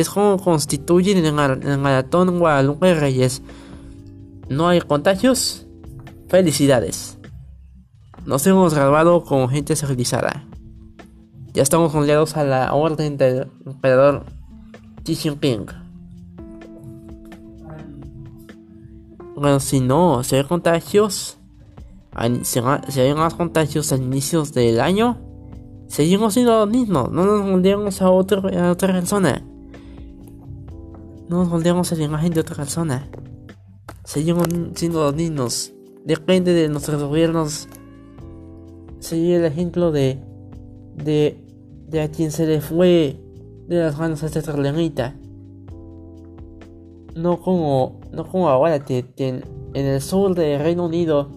es 0.01 0.11
como 0.11 0.39
constituyen 0.39 1.19
en 1.19 1.27
el 1.27 1.79
maratón 1.79 2.39
Guadalupe 2.39 2.95
Reyes. 2.95 3.43
No 4.49 4.69
hay 4.69 4.81
contagios. 4.81 5.67
Felicidades. 6.29 7.19
Nos 8.27 8.47
hemos 8.47 8.75
grabado 8.75 9.25
con 9.25 9.49
gente 9.49 9.77
civilizada. 9.77 10.45
Ya 11.55 11.63
estamos 11.63 11.95
aliados 11.95 12.37
a 12.37 12.43
la 12.43 12.75
orden 12.75 13.17
del 13.17 13.47
emperador 13.65 14.25
Xi 15.05 15.15
Jinping. 15.15 15.67
Bueno, 19.37 19.61
si 19.61 19.79
no, 19.79 20.25
si 20.25 20.35
hay 20.35 20.43
contagios, 20.43 21.39
si 22.43 23.01
hay 23.01 23.15
más 23.15 23.35
contagios 23.35 23.93
al 23.93 24.03
inicio 24.03 24.43
del 24.43 24.81
año, 24.81 25.21
seguimos 25.87 26.35
siendo 26.35 26.59
los 26.59 26.69
mismos, 26.69 27.13
no 27.13 27.25
nos 27.25 27.49
volvemos 27.49 28.03
a, 28.03 28.07
a 28.07 28.11
otra 28.11 28.93
persona. 28.93 29.47
No 31.29 31.39
nos 31.39 31.51
volvemos 31.51 31.93
a 31.93 31.95
la 31.95 32.03
imagen 32.03 32.33
de 32.33 32.41
otra 32.41 32.57
persona. 32.57 33.09
Seguimos 34.05 34.49
siendo 34.75 35.05
los 35.05 35.15
niños. 35.15 35.73
Depende 36.05 36.53
de 36.53 36.69
nuestros 36.69 37.01
gobiernos 37.01 37.69
seguir 38.99 39.37
el 39.37 39.45
ejemplo 39.45 39.93
de, 39.93 40.21
de, 40.97 41.44
de 41.95 42.03
a 42.03 42.11
quien 42.11 42.33
se 42.33 42.45
le 42.45 42.61
fue 42.61 43.17
de 43.69 43.79
las 43.79 43.97
manos 43.97 44.23
a 44.25 44.27
esta 44.27 44.43
problemita. 44.43 45.15
No 47.15 47.41
como, 47.41 48.01
no 48.11 48.27
como 48.27 48.49
ahora 48.49 48.85
que, 48.85 49.05
en 49.17 49.43
el 49.75 50.01
sur 50.01 50.35
del 50.35 50.61
Reino 50.61 50.87
Unido 50.87 51.29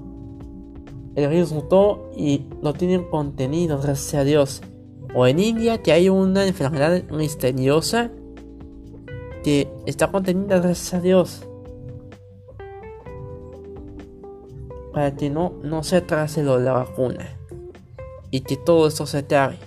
el 1.16 1.30
virus 1.30 1.52
mutó 1.52 2.10
y 2.16 2.46
no 2.62 2.74
tienen 2.74 3.04
contenido, 3.04 3.80
gracias 3.80 4.16
a 4.16 4.24
Dios. 4.24 4.62
O 5.14 5.28
en 5.28 5.40
India 5.40 5.82
que 5.82 5.92
hay 5.92 6.10
una 6.10 6.46
enfermedad 6.46 7.04
misteriosa 7.12 8.10
que 9.44 9.72
está 9.86 10.12
contenida 10.12 10.60
gracias 10.60 10.94
a 10.96 11.02
Dios. 11.02 11.48
Para 14.92 15.16
que 15.16 15.30
no, 15.30 15.54
no 15.62 15.84
se 15.84 15.98
atrase 15.98 16.44
la 16.44 16.74
vacuna. 16.74 17.38
Y 18.32 18.42
que 18.42 18.58
todo 18.58 18.88
esto 18.88 19.06
se 19.06 19.20
acabe. 19.20 19.58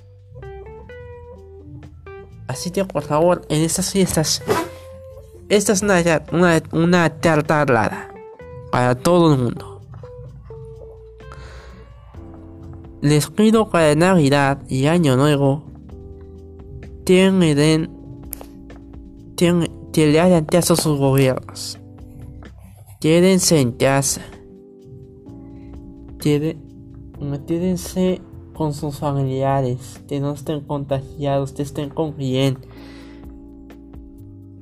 Así 2.50 2.72
que 2.72 2.84
por 2.84 3.04
favor, 3.04 3.46
en 3.48 3.62
estas 3.62 3.92
fiestas, 3.92 4.42
esta 5.48 5.72
es 5.72 5.82
una, 5.82 6.02
una, 6.32 6.60
una 6.72 7.20
para 8.72 8.96
todo 8.96 9.32
el 9.32 9.40
mundo. 9.40 9.80
Les 13.02 13.30
pido 13.30 13.70
para 13.70 13.94
Navidad 13.94 14.62
y 14.68 14.86
Año 14.86 15.16
Nuevo 15.16 15.62
tienen 17.04 17.88
que 19.92 20.08
le 20.08 20.20
hagan 20.20 20.44
caso 20.44 20.74
a 20.74 20.76
sus 20.76 20.98
gobiernos. 20.98 21.78
Quédense 23.00 23.60
en 23.60 23.70
casa. 23.70 24.22
Quédense 26.18 28.20
con 28.60 28.74
sus 28.74 28.98
familiares. 28.98 30.02
Que 30.06 30.20
no 30.20 30.32
estén 30.32 30.60
contagiados, 30.60 31.52
que 31.52 31.62
estén 31.62 31.88
con. 31.88 32.14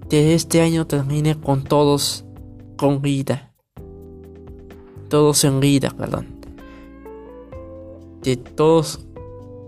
Que 0.08 0.34
este 0.34 0.60
año 0.60 0.86
termine 0.86 1.34
con 1.34 1.64
todos 1.64 2.24
con 2.76 3.02
vida. 3.02 3.52
Todos 5.08 5.42
en 5.42 5.58
vida, 5.58 5.90
perdón. 5.90 6.28
De 8.22 8.36
todos, 8.36 9.04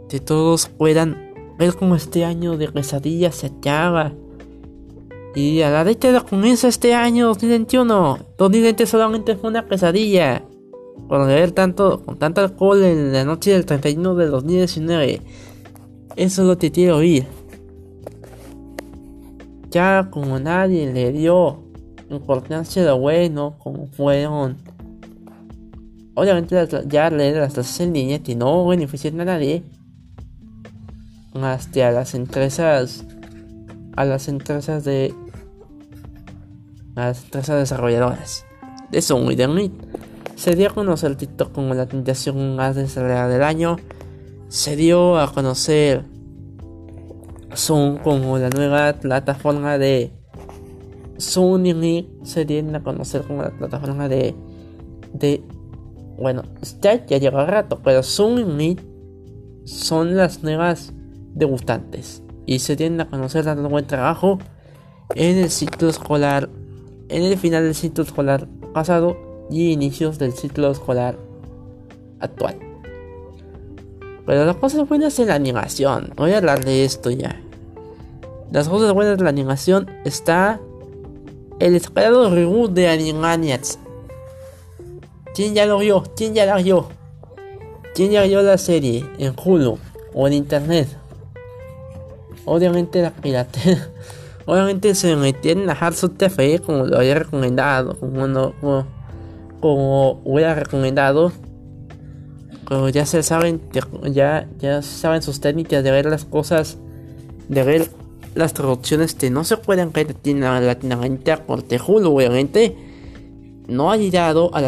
de 0.09 0.21
todos 0.21 0.69
puedan 0.69 1.57
ver 1.59 1.75
como 1.75 1.97
este 1.97 2.25
año 2.25 2.57
de 2.57 2.71
pesadilla 2.71 3.33
se 3.33 3.49
acaba. 3.49 4.13
Y 5.35 5.63
a 5.63 5.71
la 5.71 5.83
década 5.83 6.21
comienza 6.21 6.69
este 6.69 6.95
año 6.95 7.27
2021. 7.27 8.19
2020 8.39 8.87
solamente 8.87 9.35
fue 9.35 9.51
una 9.51 9.67
pesadilla. 9.67 10.45
Por 11.09 11.27
beber 11.27 11.53
tanto, 11.53 12.03
con 12.05 12.19
tanto 12.19 12.41
alcohol 12.41 12.83
en 12.85 13.13
la 13.13 13.25
noche 13.25 13.53
del 13.53 13.67
31 13.67 14.15
de 14.15 14.27
2019. 14.27 15.23
Eso 16.17 16.43
es 16.43 16.49
lo 16.49 16.59
que 16.59 16.71
quiero 16.71 16.97
oír. 16.99 17.27
Ya 19.71 20.09
como 20.11 20.39
nadie 20.39 20.93
le 20.93 21.13
dio 21.13 21.63
importancia 22.11 22.85
de 22.85 22.93
bueno, 22.93 23.57
como 23.59 23.87
fueron. 23.87 24.57
Obviamente 26.15 26.57
ya 26.89 27.09
leer 27.11 27.37
las 27.37 27.55
clases 27.55 27.81
en 27.81 27.93
línea 27.93 28.23
que 28.23 28.35
no 28.35 28.67
benefician 28.67 29.21
a 29.21 29.25
nadie. 29.25 29.63
Hasta 31.35 31.89
a 31.89 31.93
las 31.93 32.15
empresas. 32.15 33.05
A 33.97 34.05
las 34.05 34.29
empresas 34.29 34.85
de. 34.85 35.15
A 36.97 37.07
las 37.07 37.25
empresas 37.25 37.59
desarrolladoras. 37.61 38.45
De 38.91 39.01
Zoom 39.01 39.31
y 39.31 39.37
de. 39.37 39.71
Se 40.41 40.57
dio 40.57 40.69
a 40.69 40.71
conocer 40.73 41.17
TikTok 41.17 41.53
como 41.53 41.75
la 41.75 41.85
tentación 41.85 42.57
más 42.57 42.75
desarrollada 42.75 43.29
del 43.29 43.43
año. 43.43 43.77
Se 44.49 44.75
dio 44.75 45.19
a 45.19 45.31
conocer 45.35 46.07
Zoom 47.55 47.99
como 47.99 48.39
la 48.39 48.49
nueva 48.49 48.95
plataforma 48.95 49.77
de 49.77 50.15
Zoom 51.21 51.67
y 51.67 52.09
se 52.23 52.47
dieron 52.47 52.75
a 52.75 52.83
conocer 52.83 53.21
como 53.21 53.43
la 53.43 53.51
plataforma 53.51 54.09
de 54.09 54.35
de 55.13 55.45
bueno, 56.17 56.45
Skype 56.65 57.05
ya 57.07 57.19
lleva 57.19 57.45
rato, 57.45 57.83
pero 57.85 58.03
Zoom 58.03 58.59
y 58.63 58.79
son 59.67 60.17
las 60.17 60.43
nuevas 60.43 60.95
debutantes. 61.35 62.23
Y 62.47 62.61
se 62.61 62.77
tienden 62.77 63.03
a 63.03 63.11
conocer 63.11 63.45
dando 63.45 63.69
buen 63.69 63.87
trabajo 63.87 64.39
en 65.15 65.37
el 65.37 65.51
ciclo 65.51 65.91
escolar, 65.91 66.49
en 67.11 67.25
el 67.25 67.37
final 67.37 67.63
del 67.63 67.75
ciclo 67.75 68.05
escolar 68.05 68.49
pasado 68.73 69.30
y 69.51 69.73
inicios 69.73 70.19
del 70.19 70.33
ciclo 70.33 70.71
escolar 70.71 71.17
actual. 72.21 72.57
Pero 74.27 74.45
las 74.45 74.57
cosas 74.57 74.89
buenas 74.89 75.19
en 75.19 75.29
la 75.29 75.35
animación. 75.35 76.13
Voy 76.17 76.33
a 76.33 76.39
hablar 76.39 76.65
de 76.65 76.85
esto 76.85 77.11
ya. 77.11 77.41
Las 78.53 78.69
cosas 78.69 78.93
buenas 78.93 79.19
de 79.19 79.25
la 79.25 79.31
animación 79.31 79.91
está 80.05 80.61
el 81.59 81.75
esperado 81.75 82.31
reboot 82.31 82.73
de 82.73 82.89
Animaniacs. 82.89 83.79
¿Quién 85.35 85.55
ya 85.55 85.67
lo 85.67 85.79
vio? 85.79 86.05
¿Quién 86.17 86.35
ya 86.35 86.47
la 86.47 86.57
vio? 86.57 86.89
¿Quién 87.95 88.11
ya 88.11 88.23
vio 88.23 88.43
la 88.43 88.59
serie 88.59 89.05
en 89.19 89.35
Hulu 89.43 89.79
o 90.15 90.27
en 90.27 90.33
internet? 90.33 90.89
Obviamente 92.45 93.03
la 93.03 93.11
piratería. 93.11 93.91
Obviamente 94.47 94.95
se 94.95 95.15
metieron 95.17 95.69
a 95.71 95.75
Hardsuit 95.75 96.17
TV 96.17 96.59
como 96.61 96.85
lo 96.85 96.99
había 96.99 97.15
recomendado, 97.15 97.99
como 98.01 98.27
no, 98.27 98.53
como, 98.61 98.87
como 99.61 100.21
hubiera 100.25 100.55
recomendado 100.55 101.33
pero 102.71 102.89
ya 102.89 103.05
se 103.05 103.25
saben, 103.25 103.61
ya, 104.13 104.49
ya 104.61 104.81
saben 104.81 105.23
sus 105.23 105.41
técnicas 105.41 105.83
de 105.83 105.91
ver 105.91 106.07
las 106.07 106.25
cosas, 106.25 106.79
de 107.49 107.65
ver 107.65 107.91
las 108.37 108.55
traducciones 108.55 109.17
que 109.17 109.29
no 109.29 109.43
se 109.43 109.57
pueden 109.57 109.91
ver 109.91 110.15
latinoamérica 110.15 111.45
porque 111.49 111.81
Hulu 111.85 112.15
obviamente 112.15 112.77
no 113.67 113.91
ha 113.91 113.97
llegado 113.97 114.55
a 114.55 114.61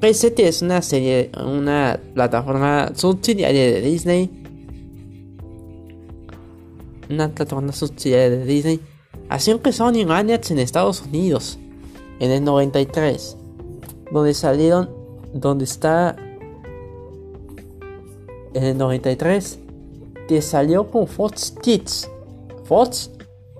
pese 0.00 0.34
que 0.34 0.48
es 0.48 0.60
una 0.60 0.82
serie, 0.82 1.30
una 1.40 2.00
plataforma 2.14 2.90
subsidiaria 2.96 3.66
de 3.66 3.80
Disney. 3.80 4.28
Una 7.08 7.28
plataforma 7.28 7.70
subsidiaria 7.70 8.28
de 8.28 8.44
Disney. 8.44 8.80
Así 9.28 9.52
empezó 9.52 9.86
Animaniacs 9.86 10.50
en 10.50 10.58
Estados 10.58 11.00
Unidos 11.02 11.59
en 12.20 12.30
el 12.30 12.44
93 12.44 13.36
donde 14.10 14.34
salieron 14.34 14.90
donde 15.32 15.64
está 15.64 16.16
en 18.54 18.64
el 18.64 18.78
93 18.78 19.58
que 20.28 20.42
salió 20.42 20.90
con 20.90 21.06
Fox 21.06 21.54
Kids. 21.62 22.10
Fox 22.64 23.10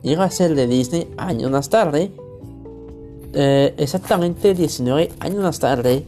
llega 0.03 0.25
a 0.25 0.31
ser 0.31 0.55
de 0.55 0.66
Disney 0.66 1.09
años 1.16 1.51
más 1.51 1.68
tarde. 1.68 2.12
Eh, 3.33 3.75
exactamente 3.79 4.55
19 4.55 5.11
años 5.20 5.42
más 5.42 5.59
tarde 5.61 6.05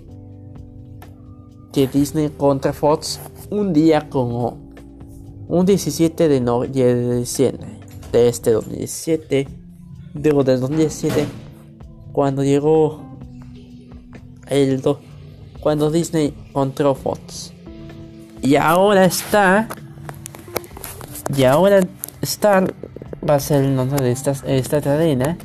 que 1.73 1.87
Disney 1.87 2.31
contra 2.31 2.73
Fox 2.73 3.21
un 3.51 3.73
día 3.73 4.11
como 4.11 4.59
un 5.49 5.65
17 5.65 6.29
de, 6.29 7.17
diciembre 7.17 7.79
de 8.11 8.29
este 8.29 8.51
2017 8.51 9.49
digo 10.15 10.43
del 10.43 10.61
2017 10.61 11.27
cuando 12.13 12.45
llegó 12.45 13.03
el 14.49 14.83
cuando 15.61 15.91
Disney 15.91 16.35
contra 16.53 16.95
Fox 16.95 17.53
y 18.43 18.57
ahora 18.57 19.05
está. 19.05 19.69
Y 21.35 21.45
ahora 21.45 21.81
Star 22.21 22.75
va 23.29 23.37
a 23.37 23.41
ser 23.41 23.65
el 23.65 23.77
nombre 23.77 24.03
de 24.03 24.11
esta, 24.11 24.33
esta 24.47 24.81
cadena. 24.81 25.39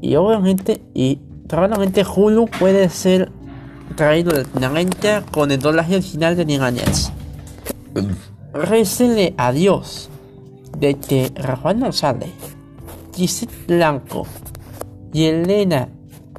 Y 0.00 0.14
obviamente, 0.14 0.80
y 0.94 1.16
probablemente 1.48 2.04
Hulu 2.04 2.46
puede 2.46 2.88
ser 2.88 3.32
traído 3.96 4.32
de 4.32 4.44
con 5.32 5.50
el 5.50 5.58
doblaje 5.58 5.96
original 5.96 6.36
de 6.36 6.44
Nigañas. 6.44 7.12
Récele 8.52 9.34
a 9.36 9.50
Dios 9.50 10.08
de 10.78 10.94
que 10.94 11.32
Rafael 11.34 11.80
González, 11.80 12.30
Gisette 13.14 13.66
Blanco 13.66 14.26
y 15.14 15.26
Elena 15.26 15.88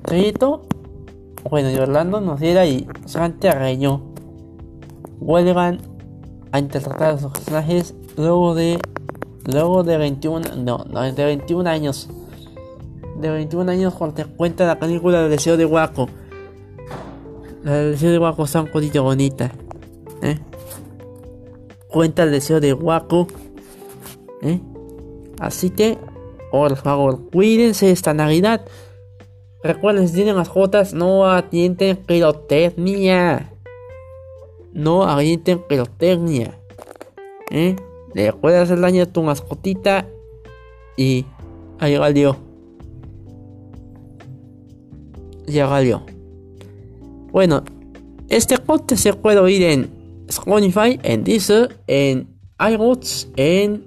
Rito, 0.04 0.64
bueno, 1.50 1.72
y 1.72 1.78
Orlando 1.78 2.20
nos 2.22 2.40
diera 2.42 2.68
y 2.68 2.86
Santiago 3.06 4.02
vuelvan 5.20 5.80
a 6.52 6.60
interpretar 6.60 7.16
a 7.16 7.18
sus 7.18 7.32
personajes 7.32 7.96
luego 8.18 8.54
de 8.54 8.80
luego 9.46 9.84
de 9.84 9.98
21 9.98 10.56
no, 10.58 10.86
no 10.90 11.02
de 11.02 11.24
21 11.24 11.70
años 11.70 12.10
de 13.18 13.30
21 13.30 13.72
años 13.72 13.94
cuando 13.94 14.28
cuenta 14.36 14.68
la 14.68 14.78
película 14.78 15.22
del 15.22 15.32
deseo 15.32 15.56
de 15.56 15.66
Waco 15.66 16.10
la 17.64 17.76
del 17.76 17.92
deseo 17.94 18.12
de 18.12 18.20
Waco 18.20 18.44
está 18.44 18.62
un 18.62 18.72
poquito 18.72 19.04
bonita 19.04 19.52
¿eh? 20.22 20.38
cuenta 21.88 22.24
el 22.24 22.32
deseo 22.32 22.60
de 22.60 22.74
Waco 22.74 23.28
¿eh? 24.42 24.60
así 25.40 25.70
que 25.70 25.98
por 26.56 26.78
favor 26.78 27.30
cuídense 27.32 27.92
esta 27.92 28.14
navidad 28.14 28.66
recuerden 29.64 30.08
si 30.08 30.16
tienen 30.16 30.36
mascotas 30.36 30.94
no 30.94 31.30
atienden 31.30 31.98
pirotecnia 31.98 33.52
no 34.76 35.04
avienten 35.04 35.60
pirotecnia. 35.60 36.60
¿Eh? 37.50 37.76
Le 38.14 38.34
puede 38.34 38.58
hacer 38.58 38.80
daño 38.80 39.04
a 39.04 39.06
tu 39.06 39.24
mascotita 39.24 40.06
y 40.98 41.26
ahí 41.80 41.98
valió. 41.98 42.38
Ya 45.48 45.66
valió. 45.66 46.06
Bueno, 47.32 47.64
este 48.28 48.58
podcast 48.58 49.02
se 49.02 49.14
puede 49.14 49.40
oír 49.40 49.64
en 49.64 49.90
Spotify, 50.28 51.00
en 51.04 51.24
Deezer, 51.24 51.78
en 51.88 52.28
iRoots, 52.60 53.30
en 53.38 53.86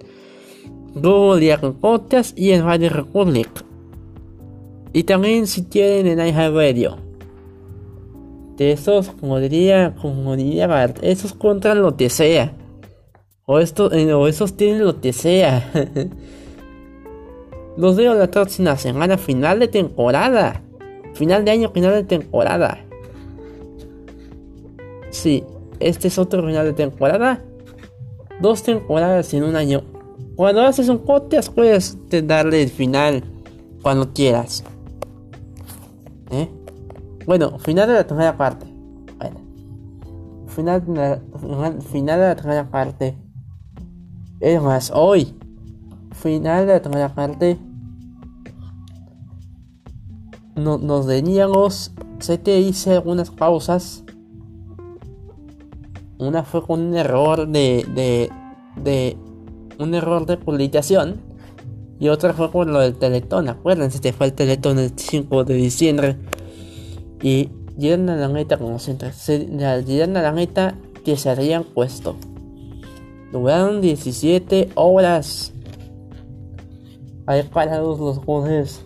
Google 1.00 1.72
Podcast 1.80 2.38
y 2.38 2.52
en 2.52 2.64
Radio 2.64 2.90
Republic. 2.90 3.48
Y 4.92 5.04
también 5.04 5.46
si 5.46 5.64
quieren 5.64 6.06
en 6.06 6.26
iHeartRadio 6.26 7.08
de 8.58 8.72
esos, 8.72 9.10
como 9.20 9.38
diría, 9.38 9.94
como 10.02 10.34
esos 10.34 11.32
contra 11.32 11.74
lo 11.74 11.96
que 11.96 12.10
sea. 12.10 12.52
O, 13.46 13.60
esto, 13.60 13.90
eh, 13.92 14.12
o 14.12 14.28
esos 14.28 14.56
tienen 14.56 14.84
lo 14.84 15.00
que 15.00 15.12
sea. 15.12 15.70
Los 17.78 17.96
veo 17.96 18.12
la 18.14 18.28
próxima 18.28 18.76
semana, 18.76 19.16
final 19.16 19.60
de 19.60 19.68
temporada. 19.68 20.60
Final 21.14 21.44
de 21.44 21.52
año, 21.52 21.70
final 21.70 21.92
de 21.92 22.02
temporada. 22.02 22.84
Sí, 25.10 25.44
este 25.78 26.08
es 26.08 26.18
otro 26.18 26.44
final 26.44 26.66
de 26.66 26.72
temporada. 26.72 27.44
Dos 28.40 28.64
temporadas 28.64 29.32
en 29.32 29.44
un 29.44 29.54
año. 29.54 29.82
Cuando 30.38 30.62
haces 30.62 30.88
un 30.88 31.00
podcast 31.00 31.52
puedes 31.52 31.98
darle 32.24 32.62
el 32.62 32.68
final 32.68 33.24
cuando 33.82 34.12
quieras. 34.12 34.62
¿Eh? 36.30 36.48
Bueno, 37.26 37.58
final 37.58 37.88
de 37.88 37.94
la 37.94 38.06
tercera 38.06 38.36
parte. 38.36 38.64
Final 40.46 40.86
de 40.86 40.94
la, 40.94 41.72
final 41.80 42.20
de 42.20 42.26
la 42.28 42.36
tercera 42.36 42.70
parte. 42.70 43.18
Es 44.38 44.62
más, 44.62 44.92
hoy. 44.94 45.34
Final 46.12 46.68
de 46.68 46.72
la 46.74 46.82
tercera 46.82 47.12
parte. 47.12 47.58
no, 50.54 50.78
nos 50.78 51.08
teníamos, 51.08 51.92
se 52.20 52.38
te 52.38 52.60
hice 52.60 52.92
algunas 52.92 53.32
pausas. 53.32 54.04
Una 56.20 56.44
fue 56.44 56.62
con 56.64 56.80
un 56.80 56.94
error 56.94 57.48
de, 57.48 57.84
de, 57.92 58.30
de 58.80 59.18
un 59.78 59.94
error 59.94 60.26
de 60.26 60.36
publicación. 60.36 61.20
Y 62.00 62.08
otra 62.08 62.32
fue 62.32 62.50
con 62.50 62.72
lo 62.72 62.80
del 62.80 62.94
Teletón. 62.94 63.48
Acuérdense, 63.48 63.98
te 63.98 64.12
fue 64.12 64.26
el 64.26 64.32
Teletón 64.32 64.78
el 64.78 64.92
5 64.96 65.44
de 65.44 65.54
diciembre. 65.54 66.16
Y 67.22 67.50
llegan 67.76 68.08
a 68.10 68.16
la 68.16 68.28
meta 68.28 68.56
como 68.56 68.78
siempre. 68.78 69.10
Llegan 69.26 70.16
a 70.16 70.22
la 70.22 70.32
meta 70.32 70.74
que 71.04 71.16
se 71.16 71.30
habían 71.30 71.64
puesto. 71.64 72.16
Duraron 73.32 73.80
17 73.80 74.70
horas. 74.74 75.52
Hay 77.26 77.42
parados 77.42 77.98
los 77.98 78.18
jueces. 78.18 78.84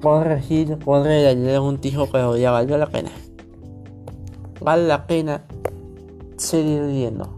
Corregir, 0.00 0.78
correr, 0.84 1.36
le 1.36 1.58
un 1.58 1.78
tijo, 1.78 2.06
pero 2.12 2.36
ya 2.36 2.50
valió 2.50 2.78
la 2.78 2.86
pena. 2.86 3.10
Vale 4.60 4.86
la 4.86 5.06
pena 5.06 5.42
seguir 6.36 6.82
viendo. 6.86 7.35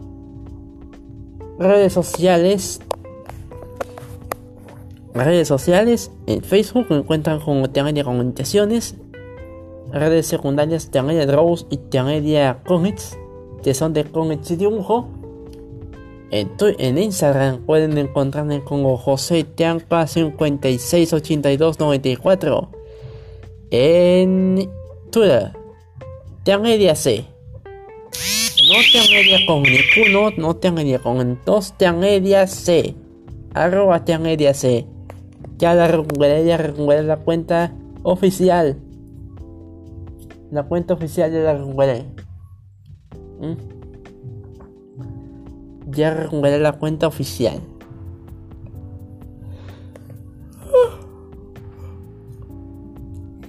Redes 1.59 1.92
sociales. 1.92 2.80
Redes 5.12 5.48
sociales. 5.48 6.12
En 6.26 6.42
Facebook 6.42 6.86
me 6.90 6.98
encuentran 6.98 7.40
con 7.40 7.62
de 7.62 8.04
Comunicaciones. 8.04 8.94
Redes 9.90 10.26
secundarias 10.26 10.92
de 10.92 11.26
Draws 11.26 11.66
y 11.70 11.78
de 11.78 12.56
Comics. 12.64 13.18
Que 13.62 13.74
son 13.74 13.92
de 13.92 14.04
cómics 14.04 14.52
y 14.52 14.56
dibujo. 14.56 15.09
En, 16.30 16.98
Instagram 16.98 17.64
pueden 17.64 17.96
encontrarme 17.98 18.62
como 18.62 18.98
José 18.98 19.42
Tianca 19.44 20.06
568294. 20.06 22.68
En 23.70 24.70
Twitter, 25.11 25.52
Tiangedia 26.44 26.94
C. 26.94 27.38
No 28.69 28.75
Tiangedia 28.93 29.39
con 29.47 29.62
ninguno, 29.62 30.31
no 30.37 30.57
Tiangedia 30.57 30.99
con 30.99 31.41
dos 31.45 31.73
Tiangedia 31.79 32.47
C. 32.47 32.95
Arroba 33.55 34.05
Tiangedia 34.05 34.55
C. 34.55 34.87
Ya 35.57 35.75
la 35.75 35.89
recuperé, 35.89 36.45
ya 36.45 36.57
recuperé 36.57 37.03
la 37.03 37.16
cuenta 37.16 37.75
oficial. 38.03 38.79
La 40.51 40.62
cuenta 40.64 40.95
oficial 40.95 41.33
ya 41.33 41.39
la 41.39 41.55
recuperé. 41.55 42.05
¿Mm? 43.41 43.79
ya 45.91 46.12
recuperé 46.12 46.59
la 46.59 46.73
cuenta 46.73 47.07
oficial. 47.07 47.61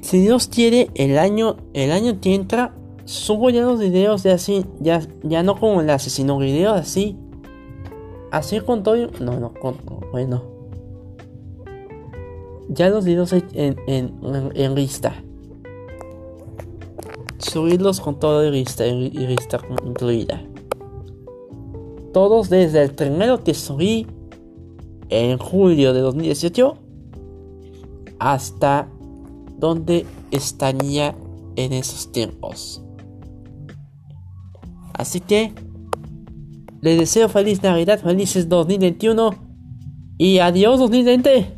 Si 0.01 0.21
Dios 0.21 0.47
quiere, 0.47 0.89
el 0.95 1.17
año, 1.19 1.57
el 1.73 1.91
año 1.91 2.19
que 2.19 2.33
entra, 2.33 2.73
subo 3.09 3.49
ya 3.49 3.61
los 3.61 3.79
videos 3.79 4.21
de 4.21 4.31
así, 4.31 4.65
ya, 4.79 5.01
ya 5.23 5.41
no 5.41 5.59
como 5.59 5.81
el 5.81 5.89
asesino, 5.89 6.37
videos 6.37 6.79
así. 6.79 7.17
Así 8.31 8.59
con 8.59 8.83
todo. 8.83 8.95
No, 9.19 9.39
no, 9.39 9.53
con. 9.53 9.77
Bueno. 10.11 10.43
Ya 12.69 12.89
los 12.89 13.03
videos 13.03 13.33
en, 13.33 13.75
en, 13.87 14.13
en, 14.53 14.75
lista. 14.75 15.15
Subirlos 17.39 17.99
con 17.99 18.19
todo 18.19 18.41
de 18.41 18.51
lista, 18.51 18.85
y 18.85 19.09
lista 19.09 19.59
incluida 19.83 20.43
todos 22.11 22.49
desde 22.49 22.81
el 22.83 22.93
primero 22.93 23.43
que 23.43 23.53
subí 23.53 24.07
en 25.09 25.37
julio 25.37 25.93
de 25.93 26.01
2018 26.01 26.77
hasta 28.19 28.89
donde 29.57 30.05
estaría 30.31 31.15
en 31.55 31.73
esos 31.73 32.11
tiempos. 32.11 32.81
Así 34.99 35.21
que 35.21 35.53
les 36.81 36.99
deseo 36.99 37.29
feliz 37.29 37.63
Navidad, 37.63 38.01
felices 38.01 38.49
2021 38.49 39.29
y 40.17 40.39
adiós 40.39 40.77
2020. 40.77 41.55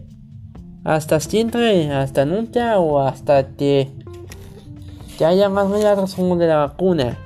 Hasta 0.83 1.19
siempre, 1.19 1.91
hasta 1.91 2.23
nunca 2.23 2.77
o 2.77 2.99
hasta 2.99 3.55
que, 3.55 3.89
que 5.17 5.25
haya 5.25 5.49
más 5.49 5.67
milagros 5.69 6.13
como 6.13 6.35
de 6.35 6.45
la 6.45 6.57
vacuna. 6.57 7.17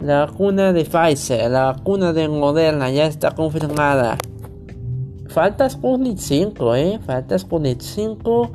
La 0.00 0.24
vacuna 0.24 0.72
de 0.72 0.86
Pfizer, 0.86 1.50
la 1.50 1.64
vacuna 1.64 2.14
de 2.14 2.28
Moderna 2.28 2.90
ya 2.90 3.04
está 3.04 3.32
confirmada. 3.32 4.16
Falta 5.28 5.68
Sputnik 5.68 6.16
5, 6.16 6.74
eh. 6.76 6.98
Falta 7.04 7.38
Sputnik 7.38 7.82
5. 7.82 8.50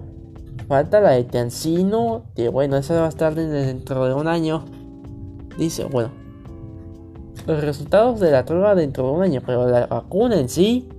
Falta 0.68 1.00
la 1.00 1.12
de 1.12 1.28
Cancino. 1.28 2.24
Que 2.36 2.50
bueno, 2.50 2.78
esa 2.78 3.00
va 3.00 3.06
a 3.06 3.10
estar 3.10 3.36
dentro 3.36 4.08
de 4.08 4.16
un 4.16 4.28
año. 4.28 4.66
Dice, 5.60 5.86
bueno. 5.86 6.21
Los 7.48 7.62
resultados 7.62 8.20
de 8.20 8.32
la 8.32 8.46
prueba 8.46 8.76
dentro 8.76 9.06
de 9.06 9.12
un 9.12 9.24
año. 9.24 9.42
Pero 9.46 9.68
la 9.68 9.88
vacuna 9.88 10.40
en 10.40 10.50
sí 10.50 10.90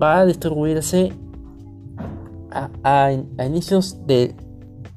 va 0.00 0.20
a 0.20 0.26
distribuirse 0.26 1.12
a, 2.52 3.12
inicios 3.44 4.06
de. 4.06 4.34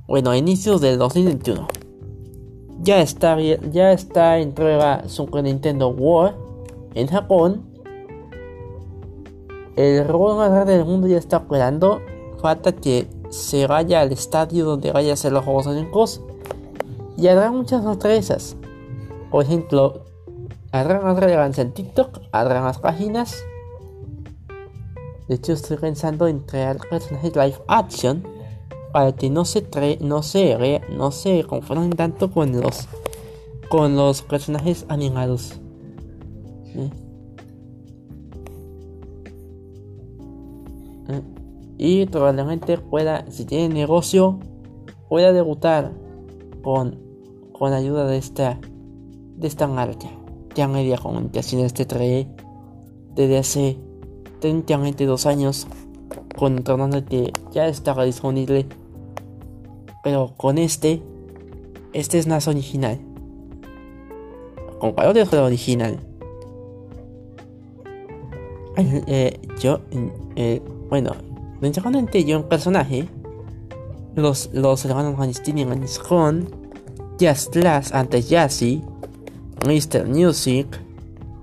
Bueno, 0.07 0.35
inicios 0.35 0.81
del 0.81 0.97
2021 0.97 1.67
ya 2.83 2.99
está, 2.99 3.39
ya 3.39 3.93
está 3.93 4.39
en 4.39 4.51
prueba 4.51 5.07
Super 5.07 5.43
Nintendo 5.43 5.87
World 5.89 6.35
en 6.95 7.07
Japón. 7.07 7.63
El 9.77 10.05
robot 10.07 10.37
más 10.37 10.51
grande 10.51 10.77
del 10.77 10.85
mundo 10.85 11.07
ya 11.07 11.17
está 11.17 11.37
operando. 11.37 12.01
Falta 12.41 12.73
que 12.73 13.07
se 13.29 13.67
vaya 13.67 14.01
al 14.01 14.11
estadio 14.11 14.65
donde 14.65 14.91
vaya 14.91 15.11
a 15.11 15.13
hacer 15.13 15.31
los 15.31 15.45
Juegos 15.45 15.65
Olímpicos. 15.65 16.21
Y 17.17 17.27
habrá 17.27 17.51
muchas 17.51 17.83
sorpresas. 17.83 18.57
Por 19.31 19.45
ejemplo, 19.45 20.02
habrá 20.73 20.99
más 21.01 21.17
relevancia 21.17 21.61
en 21.61 21.71
TikTok, 21.71 22.19
habrá 22.31 22.61
más 22.61 22.79
páginas. 22.79 23.43
De 25.27 25.35
hecho, 25.35 25.53
estoy 25.53 25.77
pensando 25.77 26.27
en 26.27 26.39
crear 26.39 26.77
personajes 26.89 27.35
live 27.35 27.55
action 27.67 28.23
para 28.91 29.13
que 29.13 29.29
no 29.29 29.45
se 29.45 29.65
no 30.01 30.21
se 30.21 30.81
no 30.89 31.11
se 31.11 31.43
confundan 31.43 31.91
tanto 31.91 32.29
con 32.31 32.59
los 32.59 32.87
con 33.69 33.95
los 33.95 34.21
personajes 34.23 34.85
animados. 34.89 35.59
Y 41.77 42.05
probablemente 42.05 42.77
pueda, 42.77 43.29
si 43.29 43.45
tiene 43.45 43.73
negocio, 43.73 44.39
pueda 45.09 45.33
debutar 45.33 45.91
con, 46.63 46.99
con 47.51 47.73
ayuda 47.73 48.07
de 48.07 48.17
esta 48.17 48.59
de 49.37 49.47
esta 49.47 49.67
marca. 49.67 50.22
Ya 50.55 50.67
media 50.67 50.97
comunicaciones 50.97 51.73
te 51.73 51.85
trae 51.85 52.27
desde 53.15 53.37
hace 53.37 53.77
32 54.39 55.25
años 55.25 55.67
con 56.37 56.57
internet 56.57 57.07
que 57.07 57.31
ya 57.51 57.67
estaba 57.67 58.03
disponible 58.03 58.67
pero 60.03 60.33
con 60.35 60.57
este, 60.57 61.01
este 61.93 62.19
es 62.19 62.27
más 62.27 62.47
original. 62.47 62.99
¿Con 64.79 64.91
cuál 64.91 65.07
otro 65.07 65.25
juego 65.25 65.45
original? 65.45 65.97
Eh, 68.75 69.39
yo, 69.59 69.79
eh, 70.35 70.61
bueno, 70.89 71.11
principalmente 71.61 72.23
yo 72.25 72.37
un 72.37 72.49
personaje. 72.49 73.07
Los, 74.15 74.51
los 74.53 74.85
hermanos 74.85 75.15
palestinianos 75.15 75.97
con 75.97 76.47
Just 77.19 77.55
Last 77.55 77.95
antes 77.95 78.29
Yassi, 78.29 78.83
Mr. 79.63 80.07
Music, 80.07 80.67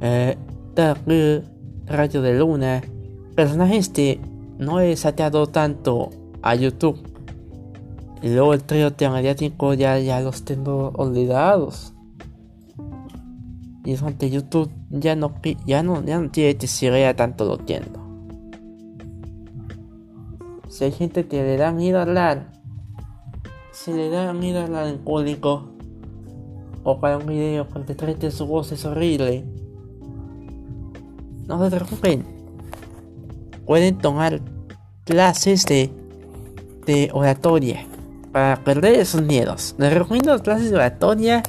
eh, 0.00 0.36
Dark 0.74 1.00
Radio 1.86 2.22
de 2.22 2.38
Luna. 2.38 2.82
Personajes 3.34 3.88
que 3.88 4.20
no 4.58 4.80
he 4.80 4.96
sateado 4.96 5.46
tanto 5.46 6.10
a 6.42 6.54
YouTube 6.54 7.10
y 8.22 8.28
luego 8.28 8.52
el 8.52 8.62
trío 8.62 8.92
mediático 9.10 9.72
ya, 9.74 9.98
ya 9.98 10.20
los 10.20 10.44
tengo 10.44 10.92
olvidados. 10.96 11.94
Y 13.84 13.92
es 13.92 14.02
que 14.18 14.30
YouTube 14.30 14.70
ya 14.90 15.16
no, 15.16 15.34
ya 15.64 15.82
no, 15.82 16.04
ya 16.04 16.20
no 16.20 16.30
tiene 16.30 16.56
que 16.56 16.66
seguir 16.66 17.14
tanto 17.16 17.46
lo 17.46 17.56
tiendo. 17.56 17.98
Si 20.68 20.84
hay 20.84 20.92
gente 20.92 21.26
que 21.26 21.42
le 21.42 21.56
da 21.56 21.72
miedo 21.72 21.98
hablar, 21.98 22.52
si 23.72 23.92
le 23.92 24.10
da 24.10 24.32
miedo 24.34 24.60
hablar 24.60 24.86
en 24.86 24.98
público, 24.98 25.69
o 26.82 27.00
para 27.00 27.18
un 27.18 27.26
video 27.26 27.66
cuando 27.66 27.94
trate 27.94 28.30
su 28.30 28.46
voz 28.46 28.72
es 28.72 28.84
horrible, 28.84 29.44
no 31.46 31.62
se 31.62 31.76
preocupen. 31.76 32.24
Pueden 33.66 33.98
tomar 33.98 34.40
clases 35.04 35.64
de, 35.66 35.90
de 36.86 37.10
oratoria 37.12 37.86
para 38.32 38.62
perder 38.62 38.94
esos 38.94 39.22
miedos. 39.22 39.74
Les 39.78 39.92
recomiendo 39.92 40.32
las 40.32 40.42
clases 40.42 40.70
de 40.70 40.76
oratoria 40.76 41.42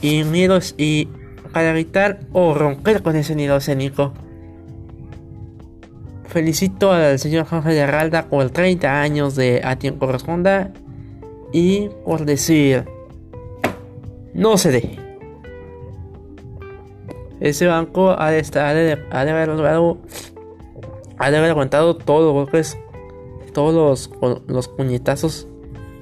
y 0.00 0.24
miedos 0.24 0.74
y 0.78 1.08
para 1.52 1.70
evitar 1.70 2.20
o 2.32 2.54
romper 2.54 3.02
con 3.02 3.16
ese 3.16 3.34
miedo 3.34 3.56
escénico. 3.56 4.12
Felicito 6.24 6.92
al 6.92 7.18
señor 7.18 7.46
Jorge 7.46 7.72
de 7.72 7.82
Arralda 7.82 8.26
por 8.28 8.50
30 8.50 9.02
años 9.02 9.34
de 9.34 9.62
A 9.64 9.76
quien 9.76 9.96
corresponda. 9.98 10.72
y 11.52 11.88
por 12.04 12.24
decir, 12.24 12.84
no 14.34 14.58
se 14.58 14.70
dé. 14.70 14.98
Ese 17.40 17.66
banco 17.66 18.10
ha 18.10 18.30
de 18.30 18.38
estar, 18.38 18.66
ha 18.66 18.74
de, 18.74 19.30
haber 19.30 19.48
logrado, 19.48 19.98
ha 21.18 21.30
de 21.30 21.38
haber 21.38 21.50
aguantado 21.50 21.96
todos 21.96 22.24
los 22.24 22.32
golpes, 22.32 22.78
todos 23.54 23.74
los, 23.74 24.44
los 24.46 24.68
puñetazos 24.68 25.48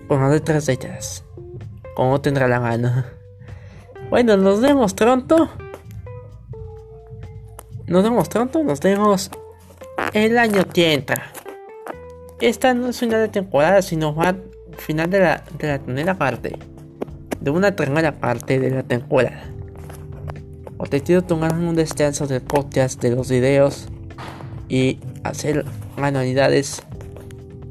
por 0.08 0.18
más 0.18 0.32
de 0.32 0.40
tres. 0.40 1.24
Como 1.94 2.20
tendrá 2.20 2.48
la 2.48 2.58
gana. 2.58 3.12
Bueno, 4.10 4.36
nos 4.36 4.60
vemos 4.60 4.94
pronto. 4.94 5.48
Nos 7.86 8.02
vemos 8.02 8.28
pronto, 8.28 8.62
nos 8.64 8.80
vemos 8.80 9.30
el 10.12 10.38
año 10.38 10.64
que 10.72 10.92
entra. 10.94 11.32
Esta 12.40 12.74
no 12.74 12.88
es 12.88 12.98
final 12.98 13.20
de 13.20 13.28
temporada, 13.28 13.82
sino 13.82 14.14
final 14.76 15.10
de 15.10 15.20
la, 15.20 15.44
de 15.58 15.68
la 15.68 15.78
primera 15.78 16.14
parte. 16.14 16.58
De 17.40 17.50
una 17.50 17.74
primera 17.74 18.20
parte 18.20 18.58
de 18.58 18.70
la 18.70 18.82
temporada. 18.82 19.42
Os 20.78 20.88
quiero 20.88 21.22
tomar 21.22 21.54
un 21.54 21.74
descanso 21.74 22.26
de 22.26 22.40
podcast 22.40 23.00
de 23.00 23.10
los 23.10 23.28
videos 23.28 23.88
y 24.68 24.98
hacer 25.24 25.64
manualidades. 25.96 26.82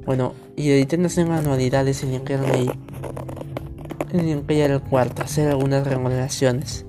Bueno, 0.06 0.34
y 0.56 0.72
editar 0.72 1.00
hacer 1.06 1.28
manualidades 1.28 2.04
en 2.04 2.14
internet 2.14 2.76
en 4.14 4.26
limpiar 4.26 4.72
el 4.72 4.82
cuarto, 4.82 5.22
hacer 5.22 5.50
algunas 5.50 5.86
remodelaciones, 5.86 6.86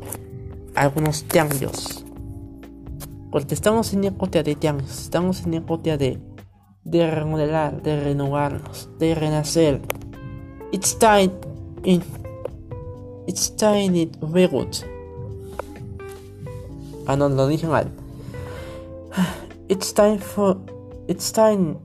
algunos 0.76 1.24
cambios 1.24 2.04
porque 3.30 3.54
estamos 3.54 3.92
en 3.92 4.04
época 4.04 4.42
de 4.42 4.56
cambios, 4.56 5.02
estamos 5.02 5.44
en 5.44 5.54
época 5.54 5.96
de, 5.96 6.18
de 6.84 7.10
remodelar, 7.10 7.82
de 7.82 8.00
renovarnos, 8.00 8.88
de 8.98 9.14
renacer. 9.14 9.80
It's 10.72 10.98
time 10.98 11.32
in 11.84 12.02
It's 13.28 13.50
time 13.50 13.94
in 13.94 14.08
reboot. 14.22 14.88
Ah, 17.06 17.14
no, 17.14 17.28
lo 17.28 17.46
dije 17.46 17.68
mal. 17.68 17.84
It's 19.68 19.92
time 19.92 20.16
for. 20.18 20.56
It's 21.08 21.30
time 21.30 21.76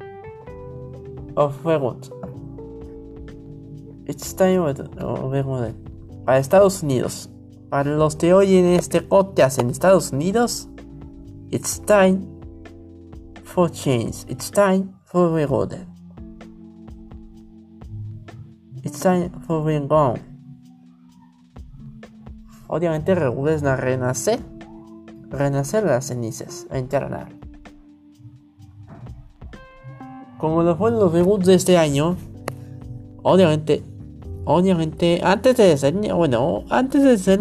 of 1.36 1.62
reboot. 1.66 2.08
It's 4.08 4.34
time 4.34 4.64
of 4.64 4.80
reboot. 5.34 5.76
Para 6.26 6.40
Estados 6.40 6.82
Unidos. 6.82 7.28
Para 7.70 7.98
los 7.98 8.16
que 8.16 8.34
oyen 8.34 8.64
este 8.80 9.02
podcast 9.02 9.60
en 9.60 9.70
Estados 9.70 10.14
Unidos. 10.14 10.70
It's 11.52 11.78
time 11.80 12.26
for 13.44 13.70
change. 13.70 14.24
It's 14.30 14.50
time 14.50 14.94
for 15.04 15.28
reorder. 15.28 15.86
It's 18.86 19.02
time 19.02 19.30
for 19.46 19.66
being 19.66 19.90
gone. 19.90 20.33
Obviamente 22.74 23.12
es 23.12 23.20
renacer. 23.62 24.40
Renacer 25.30 25.84
las 25.84 26.08
cenizas. 26.08 26.66
Enterrar. 26.72 27.28
Como 30.40 30.64
lo 30.64 30.76
fueron 30.76 31.00
los 31.00 31.14
reboots 31.14 31.46
de 31.46 31.54
este 31.54 31.78
año. 31.78 32.18
Obviamente. 33.22 33.84
Obviamente. 34.46 35.22
Antes 35.24 35.56
de 35.56 35.78
ser. 35.78 35.94
Bueno. 36.16 36.64
Antes 36.72 37.04
de 37.04 37.16
ser. 37.20 37.40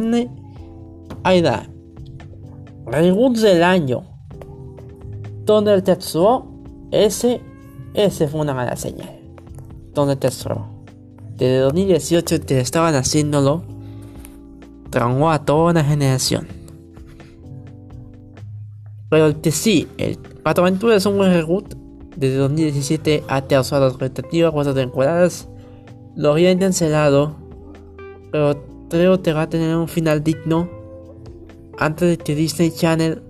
Ahí 1.22 1.41
da. 1.41 1.66
Reboots 2.85 3.41
del 3.41 3.62
año. 3.62 4.03
Donde 5.47 5.72
el 5.72 5.83
Tetsuo, 5.83 6.47
ese, 6.91 7.41
ese 7.95 8.28
fue 8.28 8.43
una 8.43 8.53
mala 8.53 8.76
señal. 8.76 9.18
Donde 9.95 10.16
Tetsuo. 10.16 10.66
Desde 11.39 11.61
2018 11.61 12.39
te 12.43 12.61
estaban 12.61 12.95
haciéndolo. 12.97 13.72
Traumó 14.93 15.32
a 15.32 15.45
toda 15.45 15.72
una 15.72 15.82
generación. 15.82 16.47
Pero 19.09 19.26
el 19.26 19.53
sí, 19.53 19.88
el 19.97 20.18
Pato 20.18 20.61
Aventura 20.61 20.95
es 20.95 21.07
un 21.07 21.16
buen 21.16 21.32
reboot. 21.32 21.74
Desde 22.14 22.36
2017 22.36 23.24
ha 23.26 23.43
causado 23.47 23.88
expectativas 23.88 24.53
cuatro 24.53 24.74
temporadas. 24.74 25.49
Lo 26.14 26.32
habían 26.32 26.59
cancelado. 26.59 27.34
Pero 28.30 28.86
creo 28.90 29.22
que 29.22 29.32
va 29.32 29.43
a 29.43 29.49
tener 29.49 29.74
un 29.74 29.88
final 29.88 30.22
digno 30.22 30.68
antes 31.78 32.11
de 32.11 32.18
que 32.18 32.34
Disney 32.34 32.70
Channel 32.70 33.22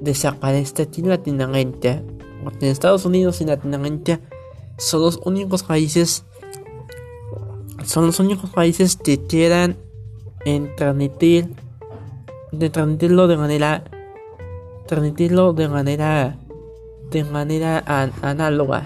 desaparezca 0.00 0.84
en 0.96 1.08
Latinoamérica, 1.08 2.02
porque 2.42 2.64
en 2.64 2.72
Estados 2.72 3.04
Unidos 3.04 3.42
y 3.42 3.44
Latinoamérica 3.44 4.18
son 4.78 5.02
los 5.02 5.20
únicos 5.24 5.62
países 5.62 6.24
son 7.84 8.06
los 8.06 8.20
únicos 8.20 8.50
países 8.50 8.96
que 8.96 9.24
quieran 9.26 9.76
en 10.44 10.74
transmitir 10.76 11.54
de 12.52 12.70
transmitirlo 12.70 13.28
de 13.28 13.36
manera 13.36 13.84
transmitirlo 14.86 15.52
de 15.52 15.68
manera 15.68 16.36
de 17.10 17.24
manera 17.24 17.84
análoga 18.22 18.84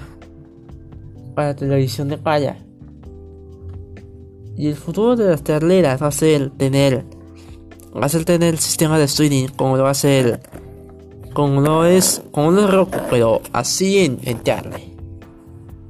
para 1.35 1.55
televisión 1.55 2.09
de 2.09 2.19
paya 2.19 2.59
y 4.57 4.69
el 4.69 4.77
futuro 4.77 5.17
de 5.17 5.31
las 5.31 5.43
charleras 5.43 6.03
va 6.03 6.09
a 6.09 6.13
ser 6.13 6.51
tener 6.51 7.05
va 7.97 8.07
a 8.07 8.09
ser 8.09 8.25
tener 8.25 8.55
el 8.55 8.59
sistema 8.59 8.99
de 8.99 9.05
streaming 9.05 9.49
como 9.49 9.77
lo 9.77 9.85
va 9.85 9.91
a 9.91 9.95
ser 9.95 10.41
como 11.33 11.61
lo 11.61 11.85
es 11.85 12.23
como 12.31 12.51
lo 12.53 12.65
es 12.65 12.71
Roku 12.71 12.99
pero 13.11 13.41
así 13.53 13.99
en, 13.99 14.19
internet 14.27 14.83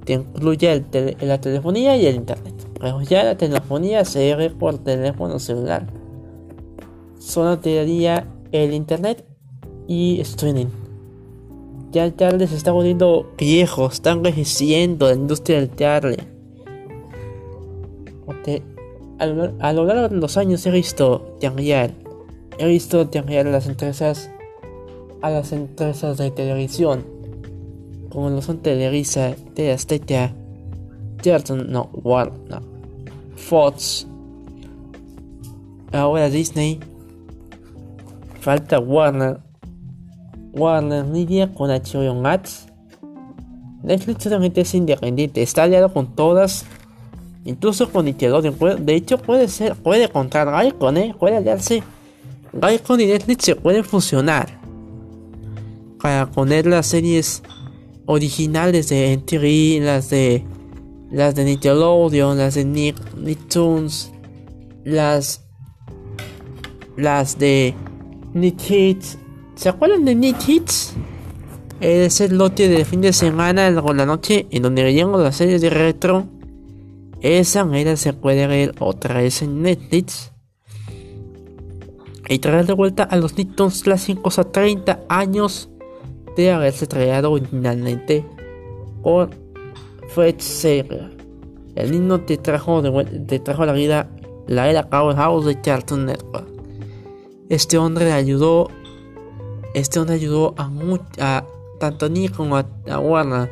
te 0.04 0.14
incluye 0.14 0.72
el 0.72 1.16
la 1.20 1.40
telefonía 1.40 1.96
y 1.96 2.06
el 2.06 2.16
internet 2.16 2.53
ya 3.08 3.24
la 3.24 3.36
telefonía 3.36 4.04
se 4.04 4.34
ve 4.34 4.50
por 4.50 4.78
teléfono 4.78 5.38
celular. 5.38 5.86
Solo 7.18 7.58
te 7.58 7.76
daría 7.76 8.26
el 8.52 8.72
internet 8.74 9.24
y 9.86 10.20
streaming. 10.20 10.66
Ya 11.90 12.04
el 12.04 12.14
tarde 12.14 12.46
se 12.46 12.56
está 12.56 12.72
volviendo 12.72 13.32
viejo 13.38 13.86
está 13.86 14.10
envejeciendo 14.10 15.06
la 15.06 15.14
industria 15.14 15.60
del 15.60 15.70
tarde 15.70 16.34
a 19.18 19.72
lo, 19.72 19.84
largo 19.84 20.08
de 20.08 20.16
los 20.16 20.36
años 20.36 20.64
he 20.66 20.70
visto 20.70 21.36
cambiar, 21.40 21.92
he 22.58 22.66
visto 22.66 23.10
cambiar 23.10 23.46
a 23.46 23.50
las 23.50 23.66
empresas, 23.66 24.30
a 25.22 25.30
las 25.30 25.52
empresas 25.52 26.18
de 26.18 26.30
televisión, 26.30 27.04
como 28.10 28.30
lo 28.30 28.42
son 28.42 28.58
Televisa, 28.58 29.34
Azteca, 29.72 30.34
Cartoon, 31.22 31.70
no, 31.70 31.90
Warner, 31.92 32.38
no, 32.48 32.73
Fox, 33.36 34.06
ahora 35.92 36.28
Disney, 36.28 36.80
falta 38.40 38.78
Warner, 38.78 39.38
Warner 40.52 41.04
Media 41.04 41.52
con 41.52 41.70
HBO 41.70 42.14
Max. 42.14 42.66
Netflix 43.82 44.24
solamente 44.24 44.62
es 44.62 44.74
independiente, 44.74 45.42
está 45.42 45.64
aliado 45.64 45.92
con 45.92 46.14
todas 46.14 46.64
incluso 47.44 47.90
con 47.90 48.06
Nickelodeon. 48.06 48.84
De 48.84 48.94
hecho, 48.94 49.18
puede 49.18 49.48
ser, 49.48 49.74
puede 49.76 50.08
contar 50.08 50.50
Gaikon, 50.50 50.96
¿eh? 50.96 51.14
Puede 51.18 51.36
aliarse. 51.36 51.82
Gaikon 52.52 53.00
y 53.00 53.06
Netflix 53.06 53.44
se 53.44 53.56
pueden 53.56 53.84
fusionar 53.84 54.60
para 56.00 56.30
poner 56.30 56.66
las 56.66 56.86
series 56.86 57.42
originales 58.06 58.88
de 58.88 59.12
NTV, 59.12 59.84
las 59.84 60.10
de 60.10 60.44
las 61.14 61.34
de 61.34 61.44
Nickelodeon, 61.44 62.38
las 62.38 62.54
de 62.54 62.64
Nick, 62.64 62.96
Nicktoons, 63.16 64.12
las 64.84 65.42
las 66.96 67.38
de 67.38 67.74
Nick 68.34 68.70
Hits. 68.70 69.18
¿Se 69.54 69.68
acuerdan 69.68 70.04
de 70.04 70.14
Nick 70.14 70.48
Hits? 70.48 70.94
Es 71.80 72.20
el 72.20 72.36
lote 72.36 72.68
de 72.68 72.84
fin 72.84 73.00
de 73.00 73.12
semana 73.12 73.68
o 73.82 73.94
la 73.94 74.06
noche 74.06 74.46
en 74.50 74.62
donde 74.62 74.82
veíamos 74.82 75.20
las 75.20 75.36
series 75.36 75.60
de 75.60 75.70
retro 75.70 76.26
esa 77.24 77.64
manera 77.64 77.96
se 77.96 78.12
puede 78.12 78.46
ver 78.46 78.74
otra 78.80 79.14
vez 79.14 79.40
en 79.40 79.62
Netflix. 79.62 80.30
Y 82.28 82.38
traer 82.38 82.66
de 82.66 82.74
vuelta 82.74 83.04
a 83.04 83.16
los 83.16 83.38
Nicktoons 83.38 83.82
clásicos 83.82 84.38
a 84.38 84.44
30 84.44 85.04
años 85.08 85.70
de 86.36 86.52
haberse 86.52 86.86
traído 86.86 87.32
originalmente 87.32 88.26
por 89.02 89.30
Sager. 90.38 91.10
El 91.74 91.90
niño 91.90 92.20
te 92.20 92.36
trajo, 92.36 92.82
de, 92.82 93.38
trajo 93.40 93.62
a 93.62 93.66
la 93.66 93.72
vida 93.72 94.08
la 94.46 94.70
era 94.70 94.88
Powerhouse 94.88 95.46
de 95.46 95.60
Cartoon 95.60 96.06
Network. 96.06 96.46
Este 97.48 97.78
hombre 97.78 98.12
ayudó, 98.12 98.68
este 99.74 99.98
hombre 99.98 100.14
ayudó 100.14 100.54
a, 100.56 100.70
a 101.20 101.44
tanto 101.80 102.08
Nick 102.08 102.36
como 102.36 102.56
a, 102.56 102.66
a 102.88 102.98
Warner 102.98 103.50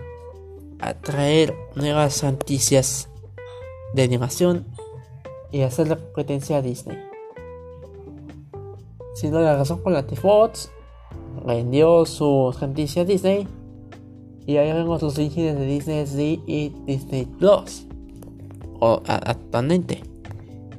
a 0.81 0.95
traer 0.95 1.55
nuevas 1.75 2.23
noticias 2.23 3.09
de 3.95 4.03
animación 4.03 4.67
y 5.51 5.63
hacer 5.63 5.89
la 5.89 5.97
competencia 5.97 6.59
a 6.59 6.63
Disney. 6.63 6.99
Siendo 9.15 9.41
la 9.41 9.57
razón 9.57 9.81
por 9.81 9.93
la 9.93 10.07
que 10.07 10.17
Fox 10.17 10.71
vendió 11.45 12.07
su 12.07 12.55
franquicia 12.57 13.03
a 13.03 13.05
Disney 13.05 13.47
y 14.47 14.57
ahí 14.57 14.73
vemos 14.73 15.03
los 15.03 15.17
orígenes 15.17 15.59
de 15.59 15.67
Disney 15.67 16.43
y 16.47 16.73
Disney 16.87 17.27
Plus. 17.27 17.87
actualmente. 18.81 20.03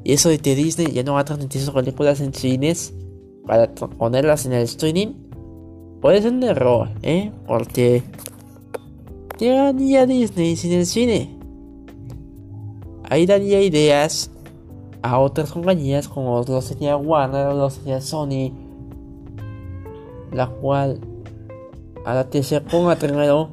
Y 0.04 0.14
eso 0.14 0.30
de 0.30 0.40
que 0.40 0.56
Disney 0.56 0.92
ya 0.92 1.04
no 1.04 1.14
va 1.14 1.22
a 1.22 1.26
transmitir 1.26 1.62
sus 1.62 1.74
películas 1.74 2.20
en 2.20 2.34
cines 2.34 2.94
para 3.46 3.74
ponerlas 3.74 4.46
en 4.46 4.54
el 4.54 4.64
streaming 4.64 5.14
puede 6.02 6.22
ser 6.22 6.34
un 6.34 6.44
error, 6.44 6.90
¿eh? 7.02 7.32
Porque 7.48 8.04
ya 9.40 9.72
Disney 9.72 10.56
sin 10.58 10.74
el 10.74 10.86
cine. 10.86 11.38
Ahí 13.10 13.26
daría 13.26 13.62
ideas 13.62 14.30
a 15.02 15.20
otras 15.20 15.52
compañías 15.52 16.08
como 16.08 16.44
lo 16.46 16.62
sería 16.62 16.98
Warner 16.98 17.48
o 17.48 17.54
lo 17.54 17.70
sería 17.70 18.02
Sony, 18.02 18.52
la 20.32 20.48
cual 20.48 21.00
a 22.06 22.16
la 22.16 22.30
que 22.30 22.44
se 22.44 22.60
ponga 22.62 22.96
primero 22.96 23.53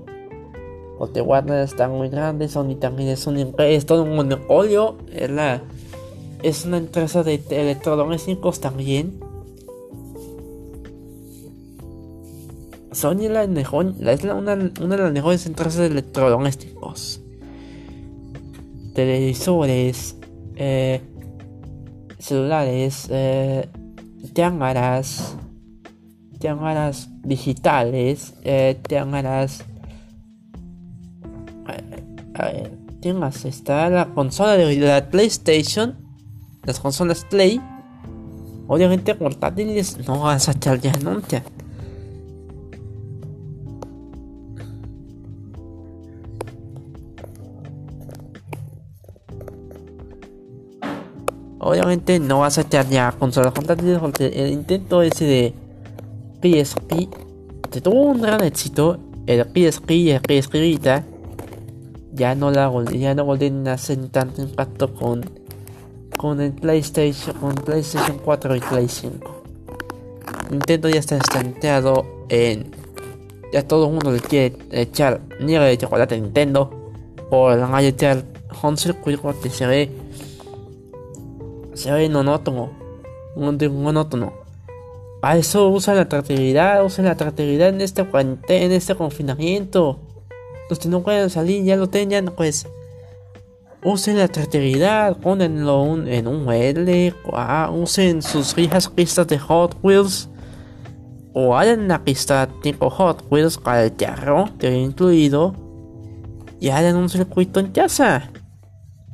porque 1.00 1.22
Warner 1.22 1.64
está 1.64 1.88
muy 1.88 2.10
grande, 2.10 2.46
Sony 2.46 2.74
también 2.78 3.08
es 3.08 3.26
un 3.26 3.54
es 3.56 3.86
todo 3.86 4.02
un 4.02 4.16
monopolio, 4.16 4.98
es 5.10 5.30
la 5.30 5.62
es 6.42 6.66
una 6.66 6.76
empresa 6.76 7.22
de 7.22 7.42
electrodomésticos 7.48 8.60
también. 8.60 9.18
Sony 12.92 13.30
la 13.30 13.44
es 13.44 14.24
una, 14.24 14.58
una 14.82 14.96
de 14.96 15.02
las 15.02 15.10
mejores 15.10 15.46
empresas 15.46 15.78
de 15.78 15.86
electrodomésticos. 15.86 17.22
Televisores, 18.94 20.16
eh, 20.56 21.00
celulares, 22.18 23.06
eh, 23.08 23.70
cámaras, 24.34 25.34
digitales, 27.24 28.34
eh. 28.44 28.78
Eh, 32.48 32.70
¿Qué 33.02 33.14
más? 33.14 33.44
Está 33.44 33.88
la 33.88 34.06
consola 34.14 34.56
de 34.56 34.76
la 34.76 35.10
PlayStation 35.10 36.10
las 36.64 36.78
consolas 36.78 37.24
Play, 37.24 37.60
obviamente 38.66 39.14
portátiles 39.14 39.98
no 40.06 40.20
vas 40.20 40.48
a 40.48 40.52
echar 40.52 40.80
ya 40.80 40.92
nunca. 41.02 41.42
Obviamente 51.62 52.18
no 52.18 52.40
vas 52.40 52.58
a 52.58 52.62
echar 52.62 52.88
ya 52.88 53.12
consolas 53.12 53.52
portátiles 53.52 53.98
porque 53.98 54.26
el 54.26 54.50
intento 54.50 55.02
ese 55.02 55.24
de 55.24 55.54
PSP 56.42 57.08
se 57.70 57.80
tuvo 57.80 58.02
un 58.02 58.22
gran 58.22 58.42
éxito. 58.42 58.98
El 59.26 59.44
PSP 59.44 59.90
y 59.90 60.10
el 60.10 60.20
PSP 60.20 60.54
ya 62.20 62.34
no 62.34 62.50
la 62.50 62.70
ya 62.92 63.14
no 63.14 63.24
vuelven 63.24 63.66
a 63.66 63.72
hacer 63.72 63.96
tanto 64.08 64.42
impacto 64.42 64.92
con 64.92 65.24
con 66.18 66.38
el 66.42 66.52
PlayStation, 66.52 67.34
con 67.38 67.54
PlayStation 67.54 68.18
4 68.22 68.56
y 68.56 68.60
Play 68.60 68.88
5. 68.88 69.42
Nintendo 70.50 70.90
ya 70.90 70.98
está 70.98 71.16
estanteado 71.16 72.26
en. 72.28 72.72
Ya 73.54 73.66
todo 73.66 73.86
el 73.86 73.92
mundo 73.92 74.12
le 74.12 74.20
quiere 74.20 74.54
echar 74.70 75.22
nieve 75.40 75.64
de 75.68 75.78
chocolate 75.78 76.16
a 76.16 76.18
Nintendo. 76.18 76.92
O 77.30 77.50
le 77.50 77.56
van 77.56 77.74
a 77.74 77.82
echar 77.82 78.22
Home 78.60 78.76
Circuit 78.76 79.18
que 79.42 79.48
se 79.48 79.66
ve. 79.66 79.90
Se 81.72 81.90
ve 81.90 82.10
monótono. 82.10 82.70
Monótono. 83.34 84.34
A 85.22 85.38
eso 85.38 85.70
usa 85.70 85.94
la 85.94 86.02
atractividad, 86.02 86.84
usa 86.84 87.02
la 87.02 87.12
atractividad 87.12 87.70
en 87.70 87.80
este 87.80 88.06
en 88.48 88.72
este 88.72 88.94
confinamiento. 88.94 90.00
Los 90.70 90.78
que 90.78 90.88
no 90.88 91.02
pueden 91.02 91.28
salir 91.30 91.64
ya 91.64 91.74
lo 91.74 91.88
tengan, 91.88 92.26
pues 92.36 92.68
usen 93.82 94.18
la 94.18 94.24
atractividad, 94.24 95.16
ponenlo 95.16 96.06
en 96.06 96.28
un 96.28 96.44
mueble, 96.44 97.12
usen 97.72 98.22
sus 98.22 98.56
hijas 98.56 98.88
pistas 98.88 99.26
de 99.26 99.38
Hot 99.38 99.76
Wheels 99.82 100.28
o 101.32 101.56
hagan 101.56 101.80
una 101.80 102.04
pista 102.04 102.48
tipo 102.62 102.88
Hot 102.88 103.24
Wheels 103.30 103.58
para 103.58 103.84
el 103.84 103.96
carro 103.96 104.48
que 104.60 104.78
incluido 104.78 105.54
y 106.60 106.68
hagan 106.68 106.94
un 106.94 107.08
circuito 107.08 107.58
en 107.58 107.72
casa. 107.72 108.30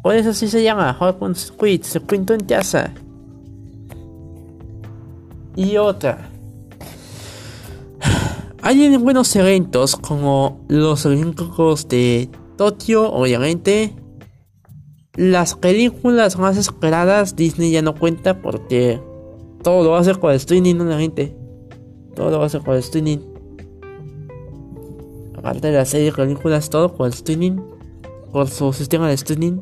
Por 0.02 0.14
eso 0.14 0.30
así 0.30 0.48
se 0.48 0.62
llama 0.62 0.92
Hot 0.92 1.20
Wheels 1.20 1.46
Circuit, 1.46 1.84
circuito 1.84 2.34
en 2.34 2.44
casa. 2.44 2.92
Y 5.56 5.78
otra. 5.78 6.28
Hay 8.66 8.96
buenos 8.96 9.36
eventos 9.36 9.94
como 9.94 10.58
los 10.66 11.06
Olímpicos 11.06 11.86
de 11.86 12.28
Tokio, 12.56 13.12
obviamente 13.12 13.94
las 15.14 15.54
películas 15.54 16.36
más 16.36 16.56
esperadas 16.56 17.36
Disney 17.36 17.70
ya 17.70 17.80
no 17.80 17.94
cuenta 17.94 18.42
porque 18.42 19.00
todo 19.62 19.84
lo 19.84 19.94
hace 19.94 20.16
con 20.16 20.30
el 20.30 20.36
streaming, 20.38 20.74
gente. 20.98 21.36
Todo 22.16 22.32
lo 22.32 22.42
hace 22.42 22.58
con 22.58 22.74
el 22.74 22.80
streaming. 22.80 23.18
Aparte 25.36 25.68
de 25.68 25.72
la 25.74 25.84
serie 25.84 26.10
películas, 26.10 26.68
todo 26.68 26.92
con 26.92 27.06
el 27.06 27.12
streaming. 27.12 27.60
Por 28.32 28.48
su 28.48 28.72
sistema 28.72 29.06
de 29.06 29.14
streaming. 29.14 29.60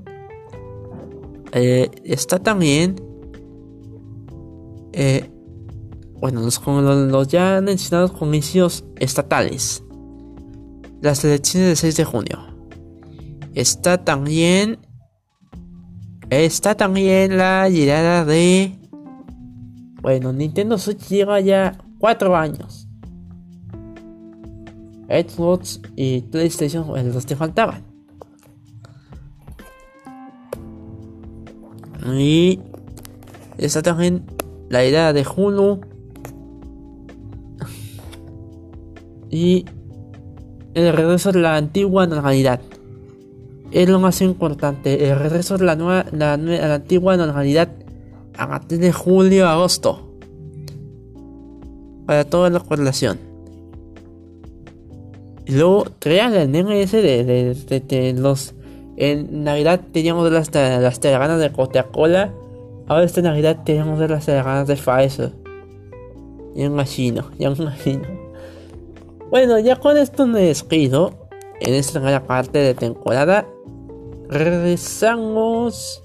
Eh, 1.52 1.90
está 2.04 2.38
también. 2.38 2.96
Eh, 4.94 5.30
bueno, 6.24 6.40
los, 6.40 6.58
los, 6.66 7.28
ya 7.28 7.60
mencionados 7.60 8.12
comicios 8.12 8.82
estatales. 8.96 9.84
Las 11.02 11.22
elecciones 11.22 11.68
del 11.68 11.76
6 11.76 11.96
de 11.98 12.04
junio. 12.06 12.38
Está 13.52 14.02
también 14.02 14.78
Está 16.30 16.74
también 16.74 17.36
la 17.36 17.68
llegada 17.68 18.24
de... 18.24 18.78
Bueno, 20.00 20.32
Nintendo 20.32 20.78
Switch 20.78 21.06
lleva 21.08 21.40
ya 21.40 21.76
4 21.98 22.34
años. 22.34 22.88
Xbox 25.10 25.82
y 25.94 26.22
PlayStation, 26.22 26.86
los 27.12 27.26
te 27.26 27.36
faltaban. 27.36 27.84
Y 32.16 32.60
está 33.58 33.82
también 33.82 34.24
la 34.70 34.86
idea 34.86 35.12
de 35.12 35.26
Hulu. 35.26 35.92
Y 39.34 39.64
el 40.74 40.92
regreso 40.92 41.32
de 41.32 41.40
la 41.40 41.56
antigua 41.56 42.06
normalidad 42.06 42.60
es 43.72 43.88
lo 43.88 43.98
más 43.98 44.20
importante. 44.20 45.10
El 45.10 45.18
regreso 45.18 45.58
de 45.58 45.64
la, 45.64 45.74
nueva, 45.74 46.06
la, 46.12 46.36
la 46.36 46.74
antigua 46.76 47.16
normalidad 47.16 47.68
a 48.38 48.48
partir 48.48 48.78
de 48.78 48.92
julio 48.92 49.48
agosto. 49.48 50.08
Para 52.06 52.24
toda 52.24 52.48
la 52.48 52.60
población. 52.60 53.18
Y 55.46 55.56
luego 55.56 55.86
crean 55.98 56.32
el 56.34 56.52
NS 56.52 56.92
de, 56.92 57.56
de, 57.88 58.14
los. 58.16 58.54
En 58.96 59.42
Navidad 59.42 59.80
teníamos 59.92 60.30
las, 60.30 60.54
las 60.54 61.00
de 61.00 61.52
Coca-Cola. 61.52 62.32
Ahora 62.86 63.02
esta 63.02 63.20
Navidad 63.20 63.64
tenemos 63.64 63.98
las 63.98 64.26
telaranas 64.26 64.68
de 64.68 64.76
Pfizer. 64.76 65.32
Ya 66.54 66.66
imagino, 66.66 67.32
ya 67.36 67.50
imagino. 67.50 68.23
Bueno, 69.30 69.58
ya 69.58 69.76
con 69.76 69.96
esto 69.96 70.26
me 70.26 70.40
despido. 70.40 71.28
En 71.60 71.74
esta 71.74 71.94
primera 71.94 72.26
parte 72.26 72.58
de 72.58 72.74
temporada 72.74 73.46
regresamos 74.28 76.04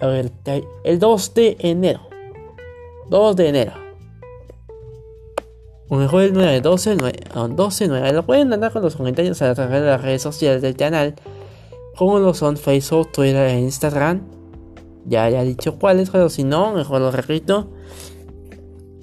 a 0.00 0.06
ver, 0.06 0.32
el 0.84 0.98
2 0.98 1.34
de 1.34 1.56
enero. 1.60 2.00
2 3.08 3.36
de 3.36 3.48
enero. 3.48 3.72
Mejor 5.88 6.22
el 6.22 6.32
9, 6.32 6.60
12, 6.60 6.96
9, 6.96 7.18
12, 7.54 7.88
9. 7.88 8.12
Lo 8.12 8.26
pueden 8.26 8.52
andar 8.52 8.72
con 8.72 8.82
los 8.82 8.96
comentarios 8.96 9.40
a 9.42 9.54
través 9.54 9.80
de 9.80 9.86
las 9.86 10.02
redes 10.02 10.22
sociales 10.22 10.60
del 10.60 10.76
canal. 10.76 11.14
Como 11.96 12.18
lo 12.18 12.34
son 12.34 12.56
Facebook, 12.56 13.12
Twitter 13.12 13.48
e 13.48 13.60
Instagram. 13.60 14.22
Ya 15.06 15.28
he 15.28 15.44
dicho 15.44 15.78
cuáles, 15.78 16.10
pero 16.10 16.28
si 16.28 16.42
no, 16.42 16.72
mejor 16.72 17.00
lo 17.00 17.10
repito. 17.10 17.70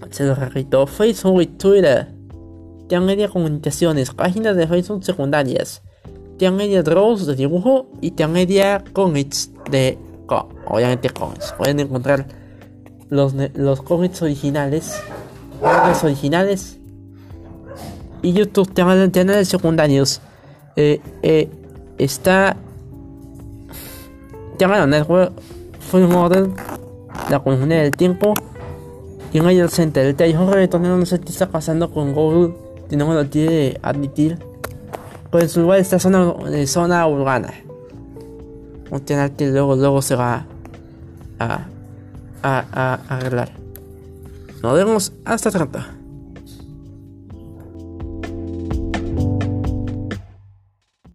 Se 0.09 0.25
lo 0.25 0.35
repito. 0.35 0.85
Facebook 0.85 1.41
y 1.41 1.47
Twitter. 1.47 2.13
Tienen 2.91 3.07
media 3.07 3.29
comunicaciones. 3.29 4.11
Páginas 4.11 4.57
de 4.57 4.67
Facebook 4.67 5.05
secundarias 5.05 5.81
media 6.49 6.81
Draws 6.81 7.27
de 7.27 7.35
dibujo 7.35 7.85
y 8.01 8.11
media 8.27 8.83
Comics 8.91 9.51
de. 9.69 9.99
Obviamente 10.67 11.09
comics. 11.09 11.53
Pueden 11.57 11.79
encontrar 11.79 12.25
los, 13.09 13.33
los 13.53 13.81
cómics 13.81 14.21
originales. 14.21 15.01
Los 15.61 16.03
originales. 16.03 16.79
Y 18.21 18.33
YouTube 18.33 18.73
canales 18.73 19.47
secundarios. 19.47 20.19
Eh, 20.75 20.99
eh, 21.21 21.49
está. 21.97 22.57
Llamado 24.57 24.87
Network 24.87 25.33
Full 25.79 26.07
Model. 26.07 26.51
La 27.29 27.39
comunidad 27.39 27.83
del 27.83 27.91
tiempo. 27.91 28.33
Y 29.31 29.37
en 29.37 29.47
el 29.47 29.69
Center. 29.69 30.05
El 30.07 30.15
Tejo 30.15 30.49
Reggaetonero 30.49 30.97
no 30.97 31.05
sé 31.05 31.19
qué 31.19 31.29
está 31.29 31.49
pasando 31.49 31.91
con 31.91 32.13
Google 32.13 32.70
no 32.95 33.07
me 33.07 33.15
lo 33.15 33.29
quiere 33.29 33.79
admitir, 33.81 34.39
pues 35.29 35.51
su 35.51 35.61
lugar 35.61 35.79
está 35.79 35.99
zona, 35.99 36.33
en 36.47 36.67
zona 36.67 37.07
urbana. 37.07 37.53
Un 38.89 38.99
canal 38.99 39.31
que 39.31 39.47
luego, 39.47 39.75
luego 39.75 40.01
se 40.01 40.15
va 40.15 40.45
a, 41.39 41.45
a, 41.45 42.65
a, 42.71 42.99
a 43.07 43.17
arreglar. 43.17 43.51
Nos 44.61 44.75
vemos 44.75 45.13
hasta 45.25 45.49
pronto. 45.51 45.79